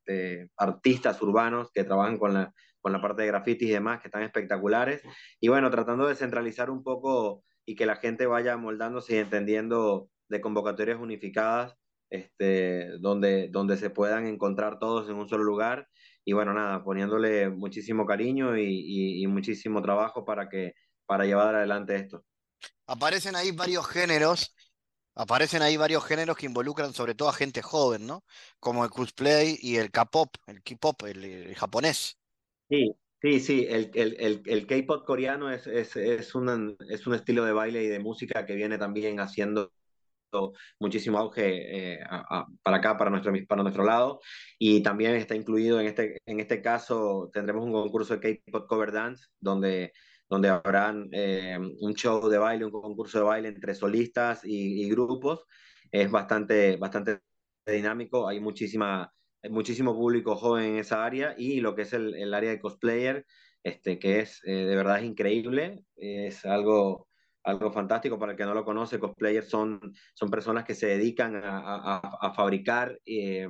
[0.58, 4.24] artistas urbanos que trabajan con la, con la parte de grafitis y demás, que están
[4.24, 5.04] espectaculares.
[5.40, 10.10] Y bueno, tratando de centralizar un poco y que la gente vaya moldándose y entendiendo
[10.30, 11.76] de convocatorias unificadas
[12.10, 15.88] este, donde, donde se puedan encontrar todos en un solo lugar.
[16.26, 20.74] Y bueno, nada, poniéndole muchísimo cariño y, y, muchísimo trabajo para, que,
[21.06, 22.24] para llevar adelante esto.
[22.86, 24.54] Aparecen ahí varios géneros,
[25.16, 28.24] aparecen ahí varios géneros que involucran sobre todo a gente joven, ¿no?
[28.60, 32.18] Como el cosplay y el K-pop, el K-pop, el, el, japonés.
[32.70, 32.92] Sí,
[33.22, 37.46] sí, sí, el, el, el, el K-pop coreano es, es, es, un, es un estilo
[37.46, 39.72] de baile y de música que viene también haciendo
[40.80, 42.00] muchísimo auge eh,
[42.64, 44.20] para acá, para nuestro, para nuestro lado.
[44.58, 48.92] Y también está incluido en este, en este caso, tendremos un concurso de K-Pop Cover
[48.92, 49.94] Dance, donde,
[50.30, 54.90] donde habrán eh, un show de baile, un concurso de baile entre solistas y, y
[54.90, 55.46] grupos.
[55.92, 57.20] Es bastante, bastante
[57.66, 59.12] dinámico, hay muchísima,
[59.50, 63.26] muchísimo público joven en esa área y lo que es el, el área de cosplayer,
[63.64, 67.09] este, que es eh, de verdad es increíble, es algo
[67.44, 69.80] algo fantástico para el que no lo conoce, cosplayers son,
[70.14, 73.48] son personas que se dedican a, a, fabricar eh,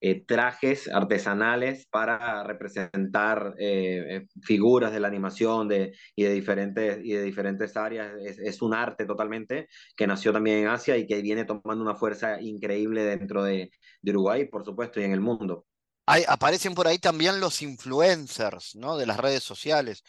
[0.00, 7.12] eh, trajes artesanales para representar eh, figuras de la animación de, y, de diferentes, y
[7.12, 8.12] de diferentes áreas.
[8.20, 12.40] Es, un arte totalmente que nació también en Asia y que viene tomando una fuerza
[12.40, 13.70] increíble dentro de,
[14.02, 15.66] de Uruguay, por supuesto, y en el mundo.
[16.06, 18.98] Hay, aparecen por ahí también los influencers, ¿no?
[18.98, 20.04] De las redes sociales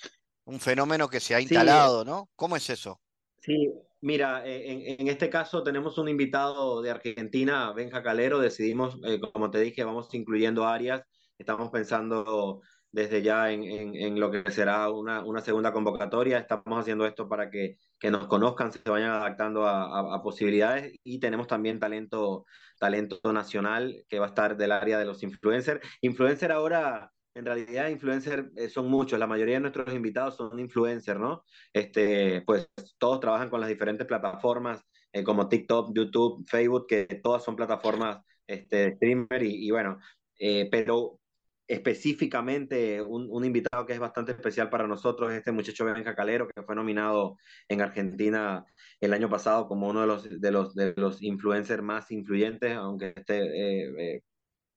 [0.46, 2.30] un fenómeno que se ha instalado, sí, ¿no?
[2.36, 3.00] ¿Cómo es eso?
[3.42, 3.72] Sí,
[4.02, 9.52] mira, en, en, este caso tenemos un invitado de Argentina, Benja Calero, decidimos, eh, como
[9.52, 11.04] te dije, vamos incluyendo áreas,
[11.38, 12.62] estamos pensando
[12.96, 17.28] desde ya en, en, en lo que será una, una, segunda convocatoria, estamos haciendo esto
[17.28, 21.78] para que, que nos conozcan, se vayan adaptando a, a, a, posibilidades y tenemos también
[21.78, 22.46] talento,
[22.80, 25.82] talento nacional que va a estar del área de los influencers.
[26.00, 31.20] Influencer ahora en realidad influencers eh, son muchos, la mayoría de nuestros invitados son influencers,
[31.20, 31.44] ¿no?
[31.74, 37.44] Este, pues todos trabajan con las diferentes plataformas eh, como TikTok, YouTube, Facebook, que todas
[37.44, 40.00] son plataformas este, streamer y, y bueno,
[40.40, 41.20] eh, pero
[41.68, 46.62] específicamente un, invitado que es bastante especial para nosotros es este muchacho Benja Calero, que
[46.64, 48.66] fue nominado en Argentina
[49.02, 53.14] el año pasado como uno de los, de los, de los influencers más influyentes, aunque
[53.16, 54.22] esté eh, eh,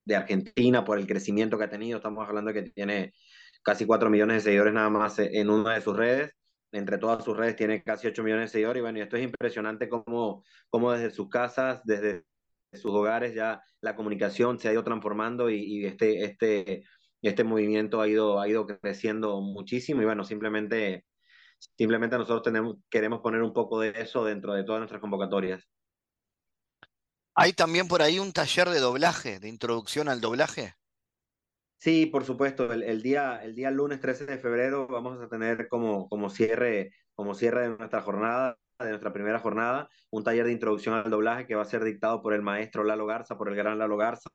[0.09, 1.99] de Argentina por el crecimiento que ha tenido.
[1.99, 3.13] Estamos hablando de que tiene
[3.63, 6.33] casi 4 millones de seguidores nada más en una de sus redes.
[6.73, 8.81] Entre todas sus redes tiene casi 8 millones de seguidores.
[8.81, 12.25] Y bueno, esto es impresionante cómo, cómo desde sus casas, desde
[12.73, 16.85] sus hogares, ya la comunicación se ha ido transformando y, y este, este,
[17.23, 20.03] este movimiento ha ido, ha ido creciendo muchísimo.
[20.03, 21.05] Y bueno, simplemente,
[21.77, 25.69] simplemente nosotros tenemos, queremos poner un poco de eso dentro de todas nuestras convocatorias.
[27.41, 30.75] ¿Hay también por ahí un taller de doblaje, de introducción al doblaje?
[31.77, 32.73] Sí, por supuesto.
[32.73, 37.35] El, día, el día lunes 13 de febrero vamos a tener como, como, cierre, como
[37.35, 41.55] cierre de nuestra jornada, de nuestra primera jornada, un taller de introducción al doblaje que
[41.55, 44.31] va a ser dictado por el maestro Lalo Garza, por el gran Lalo Garza,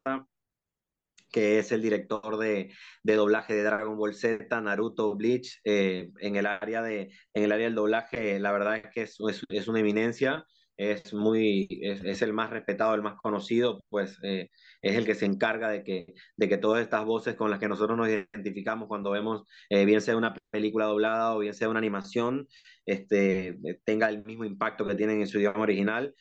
[1.30, 2.74] que es el director de,
[3.04, 7.66] doblaje de Dragon Ball Z, Naruto, Bleach, eh, en, el área de, en el área
[7.66, 9.18] del doblaje, la verdad es que es,
[9.50, 10.46] es una eminencia
[10.78, 14.50] es muy es, el más respetado, el más conocido, pues eh,
[14.82, 17.68] es el que se encarga de que, de que todas estas voces con las que
[17.68, 21.80] nosotros nos identificamos cuando vemos, eh, bien sea una película doblada o bien sea una
[21.80, 22.48] animación,
[22.86, 26.16] este, tenga el mismo impacto que tienen en su idioma original.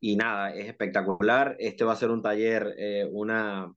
[0.00, 1.56] Y nada, es espectacular.
[1.58, 3.72] Este va a ser un taller, eh, una,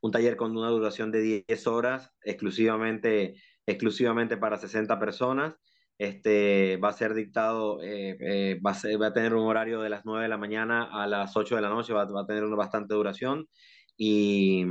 [0.00, 3.34] un taller con una duración de 10 horas, exclusivamente,
[3.66, 5.54] exclusivamente para 60 personas
[5.98, 9.90] este, va a ser dictado, eh, eh, va, a va, a tener un horario de
[9.90, 12.56] las 9 de la mañana a las 8 de la noche, va, a tener una
[12.56, 13.46] bastante duración
[13.96, 14.64] y,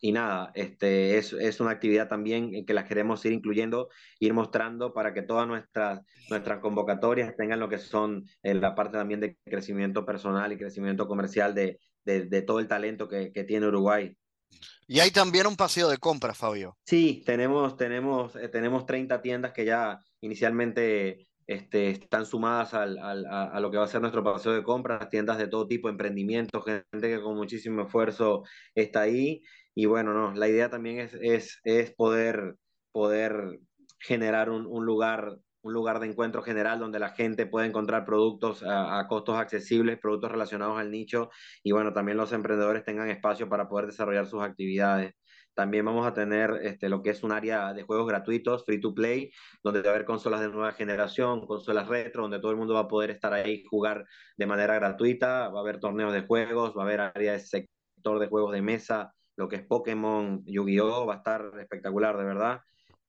[0.00, 3.88] y nada, este, es, es, una actividad también que la queremos ir incluyendo,
[4.20, 8.98] ir mostrando para que todas nuestras, nuestras convocatorias tengan lo que son en la parte
[8.98, 13.44] también de crecimiento personal y crecimiento comercial de, de, de todo el talento que, que
[13.44, 14.16] tiene Uruguay.
[14.88, 16.76] Y hay también un paseo de compras, Fabio.
[16.84, 23.26] Sí, tenemos, tenemos, eh, tenemos 30 tiendas que ya inicialmente este, están sumadas al, al,
[23.26, 26.64] a, lo que va a ser nuestro paseo de compras, tiendas de todo tipo, emprendimientos,
[26.64, 28.44] gente que con muchísimo esfuerzo
[28.74, 29.42] está ahí.
[29.74, 32.56] Y bueno, no, la idea también es, es, es poder,
[32.92, 33.58] poder
[33.98, 38.62] generar un, un lugar un lugar de encuentro general donde la gente puede encontrar productos
[38.62, 41.30] a, a, costos accesibles, productos relacionados al nicho
[41.62, 45.14] y bueno, también los emprendedores tengan espacio para poder desarrollar sus actividades.
[45.56, 48.92] También vamos a tener este, lo que es un área de juegos gratuitos, free to
[48.92, 49.30] play,
[49.64, 52.80] donde va a haber consolas de nueva generación, consolas retro, donde todo el mundo va
[52.80, 54.04] a poder estar ahí jugar
[54.36, 55.48] de manera gratuita.
[55.48, 58.60] Va a haber torneos de juegos, va a haber área de sector de juegos de
[58.60, 61.06] mesa, lo que es Pokémon, Yu-Gi-Oh!
[61.06, 62.60] Va a estar espectacular, de verdad.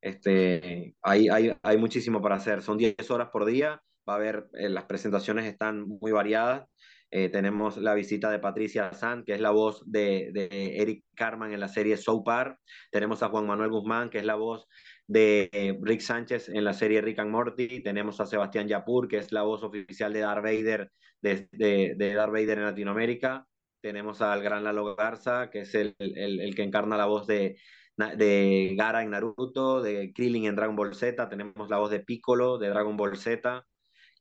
[0.02, 2.62] Este, hay, hay, hay muchísimo para hacer.
[2.62, 3.82] Son 10 horas por día.
[4.08, 6.68] Va a haber, eh, las presentaciones están muy variadas.
[7.10, 11.54] Eh, tenemos la visita de Patricia San, que es la voz de, de Eric Carman
[11.54, 12.60] en la serie Par
[12.92, 14.68] Tenemos a Juan Manuel Guzmán, que es la voz
[15.08, 17.82] de eh, Rick Sánchez en la serie Rick and Morty.
[17.82, 20.92] Tenemos a Sebastián Yapur, que es la voz oficial de Darth Vader,
[21.22, 23.48] de, de, de Darth Vader en Latinoamérica.
[23.80, 27.58] Tenemos al gran Lalo Garza, que es el, el, el que encarna la voz de,
[27.98, 32.58] de Gara en Naruto, de Krillin en Dragon Ball Z, tenemos la voz de Piccolo
[32.58, 33.66] de Dragon Ball Z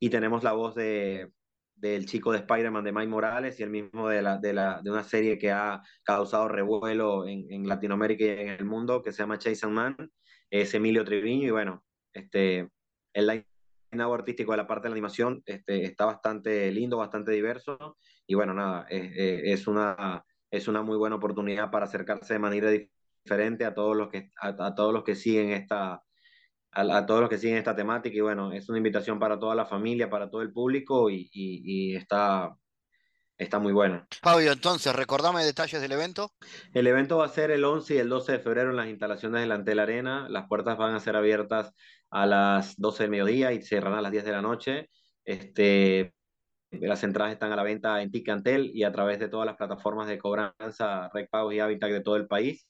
[0.01, 1.31] y tenemos la voz de
[1.77, 4.91] del chico de Spider-Man de Mike Morales y el mismo de, la, de, la, de
[4.91, 9.19] una serie que ha causado revuelo en, en, Latinoamérica y en el mundo, que se
[9.19, 9.97] llama Chase and Man,
[10.51, 12.71] es Emilio Triviño, y bueno, este,
[13.13, 13.45] el line
[13.93, 18.55] artístico de la parte de la animación este, está bastante lindo, bastante diverso, y bueno,
[18.55, 22.96] nada, es, es, una, es una muy buena oportunidad para acercarse de manera diferente
[23.33, 26.03] a todos los que, a, a todos los que siguen esta,
[26.73, 29.55] a, a, todos los que siguen esta temática y bueno, es una invitación para toda
[29.55, 32.57] la familia, para todo el público y, y, y está,
[33.39, 34.07] está muy buena.
[34.23, 36.33] Fabio, entonces, recordame detalles del evento.
[36.73, 39.41] El evento va a ser el 11 y el 12 de febrero en las instalaciones
[39.41, 40.29] de la Antel Arena.
[40.29, 41.73] Las puertas van a ser abiertas
[42.11, 44.89] a las 12 del mediodía y cerrarán a las 10 de la noche.
[45.25, 46.15] Este,
[46.71, 50.09] las entradas están a la venta en Ticantel y a través de todas las plataformas
[50.09, 52.67] de cobranza, Recpagos y Habitat de todo el país.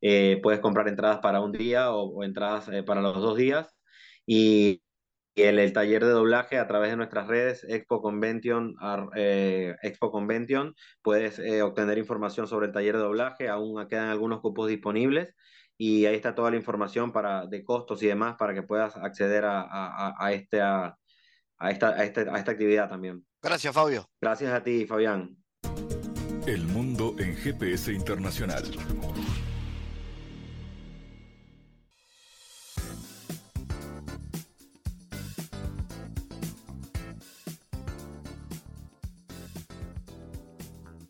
[0.00, 3.76] Eh, puedes comprar entradas para un día o, o entradas eh, para los dos días.
[4.26, 4.82] Y,
[5.34, 8.74] y el, el, taller de doblaje a través de nuestras redes, Expo Convention,
[9.14, 14.40] eh, Expo Convention, puedes eh, obtener información sobre el taller de doblaje, aún quedan algunos
[14.40, 15.34] cupos disponibles
[15.78, 19.44] y ahí está toda la información para, de costos y demás para que puedas acceder
[19.44, 20.96] a, a, a, este, a,
[21.58, 23.24] a, esta, a, este, a esta actividad también.
[23.40, 24.06] Gracias, Fabio.
[24.20, 25.36] Gracias a ti, Fabián.
[26.46, 28.64] El mundo en GPS Internacional.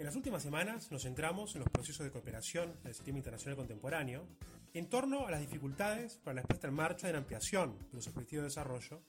[0.00, 4.26] En las últimas semanas nos centramos en los procesos de cooperación del sistema internacional contemporáneo
[4.72, 8.06] en torno a las dificultades para la puesta en marcha de la ampliación de los
[8.06, 9.02] objetivos de desarrollo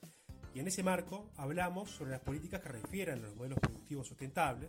[0.54, 4.68] y en ese marco hablamos sobre las políticas que refieren a los modelos productivos sustentables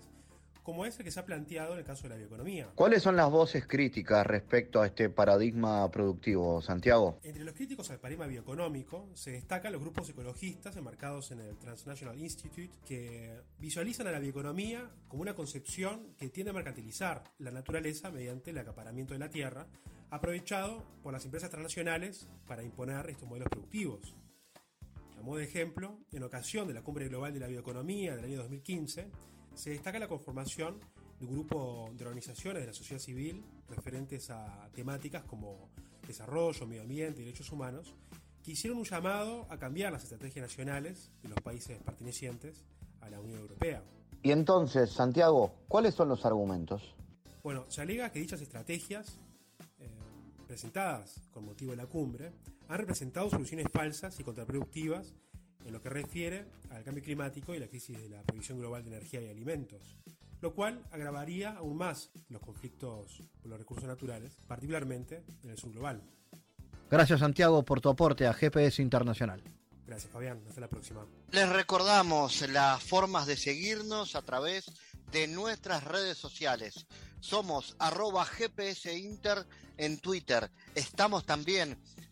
[0.64, 2.70] como es el que se ha planteado en el caso de la bioeconomía.
[2.74, 7.20] ¿Cuáles son las voces críticas respecto a este paradigma productivo, Santiago?
[7.24, 12.18] Entre los críticos al paradigma bioeconómico se destacan los grupos ecologistas enmarcados en el Transnational
[12.18, 18.10] Institute que visualizan a la bioeconomía como una concepción que tiende a mercantilizar la naturaleza
[18.10, 19.68] mediante el acaparamiento de la tierra,
[20.10, 24.16] aprovechado por las empresas transnacionales para imponer estos modelos productivos.
[25.20, 28.38] A modo de ejemplo, en ocasión de la Cumbre Global de la Bioeconomía del año
[28.40, 29.10] 2015,
[29.56, 30.80] se destaca la conformación
[31.20, 35.70] de un grupo de organizaciones de la sociedad civil referentes a temáticas como
[36.08, 37.94] desarrollo, medio ambiente y derechos humanos,
[38.44, 42.66] que hicieron un llamado a cambiar las estrategias nacionales de los países pertenecientes
[43.02, 43.84] a la Unión Europea.
[44.22, 46.96] Y entonces, Santiago, ¿cuáles son los argumentos?
[47.42, 49.20] Bueno, se alega que dichas estrategias,
[49.80, 49.90] eh,
[50.48, 52.32] presentadas con motivo de la cumbre,
[52.68, 55.14] han representado soluciones falsas y contraproductivas
[55.66, 58.90] en lo que refiere al cambio climático y la crisis de la provisión global de
[58.90, 59.98] energía y alimentos,
[60.42, 65.72] lo cual agravaría aún más los conflictos por los recursos naturales, particularmente en el sur
[65.72, 66.02] global.
[66.90, 69.42] Gracias Santiago por tu aporte a GPS Internacional.
[69.88, 71.06] Gracias Fabián, hasta la próxima.
[71.32, 74.72] Les recordamos las formas de seguirnos a través
[75.12, 76.88] de nuestras redes sociales.
[77.20, 79.46] Somos arroba GPS Inter
[79.78, 80.52] en Twitter.
[80.76, 81.78] Estamos también